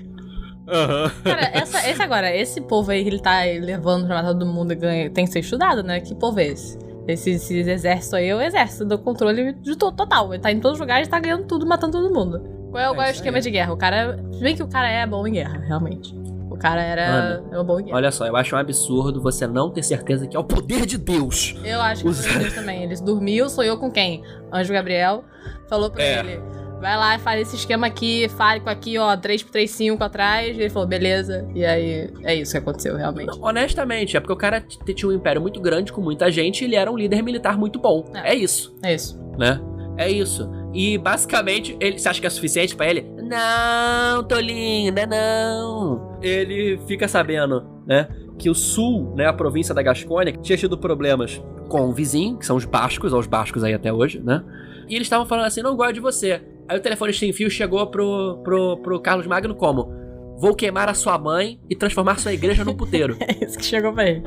[0.68, 1.10] Aham.
[1.24, 4.72] Cara, essa, esse agora, esse povo aí que ele tá levando pra matar todo mundo
[4.72, 6.00] e ganha, tem que ser estudado, né?
[6.00, 6.78] Que povo é esse?
[7.08, 10.32] Esse, esse exército aí é o exército do controle de to- total.
[10.32, 12.40] Ele tá em todos os lugares, tá ganhando tudo, matando todo mundo.
[12.70, 13.42] Qual é, o- É qual é o isso esquema aí.
[13.42, 13.72] de guerra?
[13.72, 14.24] O cara.
[14.32, 16.14] Se bem que o cara é bom em guerra, realmente.
[16.62, 17.42] O cara era.
[17.50, 17.96] É um bom guerra.
[17.96, 20.96] Olha só, eu acho um absurdo você não ter certeza que é o poder de
[20.96, 21.56] Deus.
[21.64, 22.84] Eu acho que Os- foi Deus também.
[22.84, 24.22] Ele dormiu, sonhou com quem?
[24.52, 25.24] Anjo Gabriel.
[25.68, 26.20] Falou pra É.
[26.20, 26.40] ele.
[26.80, 30.56] Vai lá e faz esse esquema aqui, fale com aqui, ó, 3 3 5 atrás.
[30.56, 31.48] E ele falou, beleza.
[31.54, 33.38] E aí, é isso que aconteceu, realmente.
[33.40, 36.74] Honestamente, é porque o cara tinha um império muito grande com muita gente e ele
[36.76, 38.04] era um líder militar muito bom.
[38.14, 38.32] É.
[38.32, 39.16] É, isso, É isso.
[39.38, 39.60] né?
[39.96, 40.50] É isso.
[40.72, 43.06] E basicamente, ele, você acha que é suficiente pra ele?
[43.22, 46.18] Não, Tolinho, ainda não.
[46.22, 51.42] Ele fica sabendo, né, que o sul, né, a província da Gascônia, tinha tido problemas
[51.68, 54.42] com o vizinho, que são os bascos, ou os bascos aí até hoje, né?
[54.88, 56.42] E eles estavam falando assim: não gosto de você.
[56.68, 59.92] Aí o telefone sem fio chegou pro, pro, pro Carlos Magno como?
[60.38, 63.16] Vou queimar a sua mãe e transformar sua igreja num puteiro.
[63.22, 64.22] É isso que chegou pra ele.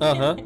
[0.00, 0.36] Aham.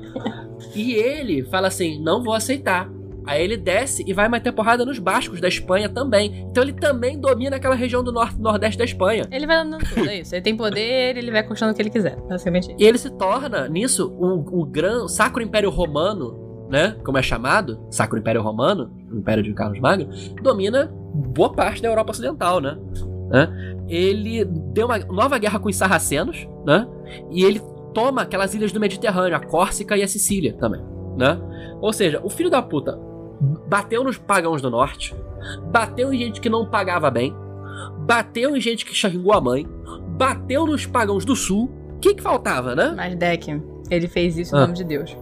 [0.74, 2.90] E ele fala assim: não vou aceitar.
[3.26, 6.46] Aí ele desce e vai meter porrada nos bascos da Espanha também.
[6.50, 9.24] Então ele também domina aquela região do norte nordeste da Espanha.
[9.30, 10.34] Ele vai dando tudo, é isso.
[10.34, 12.16] Ele tem poder, ele vai conquistando o que ele quiser.
[12.28, 12.76] Basicamente isso.
[12.78, 16.96] E ele se torna, nisso, o, o gran, Sacro Império Romano, né?
[17.04, 20.08] Como é chamado, Sacro Império Romano, o Império de Carlos Magno,
[20.42, 22.78] domina boa parte da Europa Ocidental, né?
[23.28, 23.82] Né?
[23.88, 26.86] Ele deu uma nova guerra com os sarracenos, né?
[27.30, 27.60] E ele
[27.92, 30.80] toma aquelas ilhas do Mediterrâneo, a Córcega e a Sicília também,
[31.16, 31.40] né?
[31.80, 32.98] Ou seja, o filho da puta
[33.68, 35.14] bateu nos pagãos do norte,
[35.70, 37.34] bateu em gente que não pagava bem,
[37.98, 39.66] bateu em gente que xingou a mãe,
[40.16, 41.70] bateu nos pagãos do sul.
[41.96, 42.92] O que, que faltava, né?
[42.96, 44.62] Mas Deck, ele fez isso em Ah.
[44.62, 45.16] nome de Deus.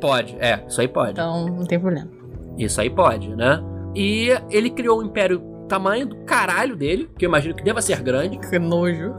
[0.00, 1.12] Pode, é, isso aí pode.
[1.12, 2.08] Então não tem problema.
[2.56, 3.62] Isso aí pode, né?
[3.94, 8.00] E ele criou um império tamanho do caralho dele, que eu imagino que deva ser
[8.02, 8.38] grande.
[8.38, 9.14] Que nojo.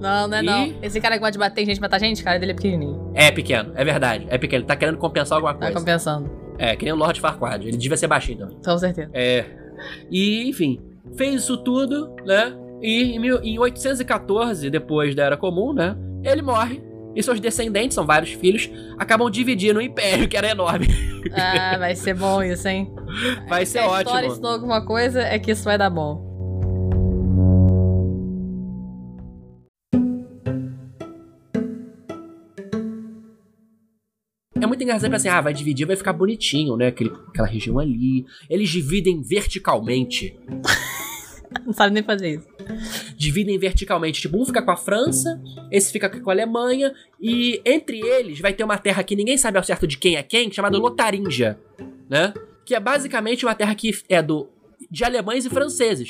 [0.00, 0.74] Não, não é E- não.
[0.82, 3.10] Esse cara que gosta de bater em gente, matar gente, cara dele é pequenininho.
[3.14, 4.26] É pequeno, é verdade.
[4.30, 5.74] É pequeno, ele tá querendo compensar alguma Tá coisa.
[5.78, 6.30] compensando.
[6.64, 7.66] É, que nem o Lord Farquaad.
[7.66, 8.56] Ele devia ser baixinho também.
[8.64, 9.10] Com certeza.
[9.12, 9.44] É.
[10.10, 10.80] E, enfim,
[11.16, 12.52] fez isso tudo, né?
[12.80, 15.96] E em, mil- em 814, depois da Era Comum, né?
[16.22, 16.80] Ele morre.
[17.14, 20.86] E seus descendentes, são vários filhos, acabam dividindo o império, que era enorme.
[21.34, 22.90] Ah, vai ser bom isso, hein?
[23.48, 24.00] Vai Se ser a ótimo.
[24.02, 26.31] história ensinou alguma coisa, é que isso vai dar bom.
[34.82, 36.88] Muito engraçado pensar assim, ah, vai dividir, vai ficar bonitinho, né?
[36.88, 38.26] Aquele, aquela região ali.
[38.50, 40.36] Eles dividem verticalmente.
[41.66, 42.48] Não sabe nem fazer isso.
[43.16, 44.20] Dividem verticalmente.
[44.22, 48.52] Tipo, um fica com a França, esse fica com a Alemanha, e entre eles vai
[48.54, 51.58] ter uma terra que ninguém sabe ao certo de quem é quem, chamada Lotaringia,
[52.08, 52.32] né?
[52.64, 54.48] Que é basicamente uma terra que é do
[54.90, 56.08] de alemães e franceses.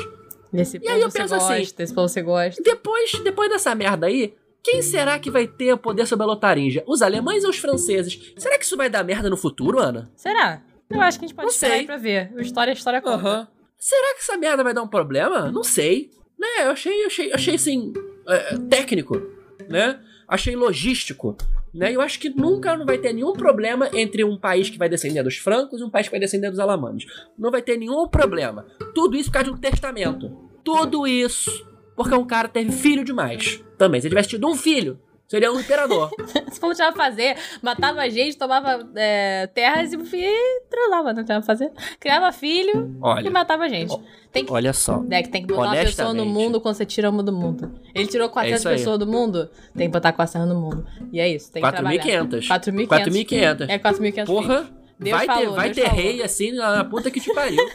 [0.54, 2.62] Esse E aí eu penso gosta, assim- esse povo você gosta.
[2.62, 6.84] Depois, depois dessa merda aí, quem será que vai ter poder sobre a Lotaringia?
[6.86, 8.32] Os alemães ou os franceses?
[8.36, 10.10] Será que isso vai dar merda no futuro, Ana?
[10.14, 10.62] Será?
[10.88, 11.86] Eu acho que a gente pode Não esperar sei.
[11.86, 12.32] pra ver.
[12.34, 13.16] O história é história conta.
[13.16, 13.48] Aham.
[13.78, 15.50] Será que essa merda vai dar um problema?
[15.50, 16.10] Não sei.
[16.38, 17.92] Né, eu achei, eu achei, eu achei assim,
[18.28, 19.20] é, técnico,
[19.68, 20.00] né?
[20.28, 21.36] Achei logístico,
[21.74, 21.92] né?
[21.94, 25.22] Eu acho que nunca não vai ter nenhum problema entre um país que vai descender
[25.22, 27.04] dos francos e um país que vai descender dos alemães.
[27.38, 28.66] Não vai ter nenhum problema.
[28.94, 30.30] Tudo isso por causa de um testamento.
[30.64, 31.66] Tudo isso
[31.96, 33.62] porque um cara teve filho demais.
[33.76, 36.10] Também, se ele tivesse tido um filho, seria um imperador.
[36.46, 41.24] Esse povo tinha pra fazer, matava a gente, tomava é, terras e, e transava, não
[41.24, 41.72] tinha pra fazer.
[41.98, 43.94] Criava filho e Olha, matava a gente.
[44.30, 44.98] Tem que, olha só.
[44.98, 47.72] Deck, tem que botar uma pessoa no mundo quando você tira uma do mundo.
[47.94, 50.86] Ele tirou 400 É pessoas do mundo, tem que botar 400 no mundo.
[51.12, 52.02] E é isso, tem que trabalhar.
[52.02, 52.48] 4.500.
[52.48, 52.86] 4.500.
[52.88, 53.68] 4.500.
[53.68, 54.70] É 4.500 Porra,
[55.02, 56.02] Deus vai ter, falou, vai Deus ter falou.
[56.04, 57.58] rei assim na puta que te pariu.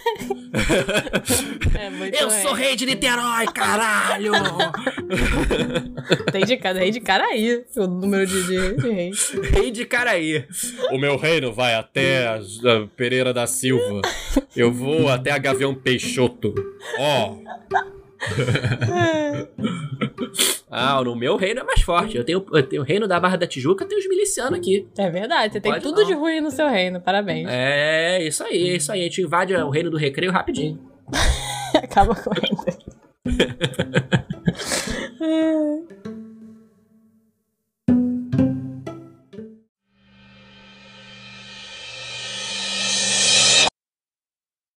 [1.78, 2.42] É muito Eu rei.
[2.42, 4.32] sou rei de Niterói, caralho!
[6.32, 9.30] Tem de cada rei de cara aí, o número de, de, de reis.
[9.52, 10.46] rei de Caraí.
[10.92, 14.02] O meu reino vai até a, a Pereira da Silva.
[14.56, 16.56] Eu vou até a Gavião Peixoto.
[16.98, 17.36] Ó,
[20.70, 22.18] Ah, no meu reino é mais forte.
[22.18, 24.88] Eu tenho, eu tenho o reino da Barra da Tijuca, tem os milicianos aqui.
[24.98, 26.08] É verdade, você não tem tudo não.
[26.08, 27.48] de ruim no seu reino, parabéns.
[27.50, 29.00] É, isso aí, isso aí.
[29.02, 30.80] A gente invade o reino do recreio rapidinho.
[31.74, 32.58] Acaba com correndo.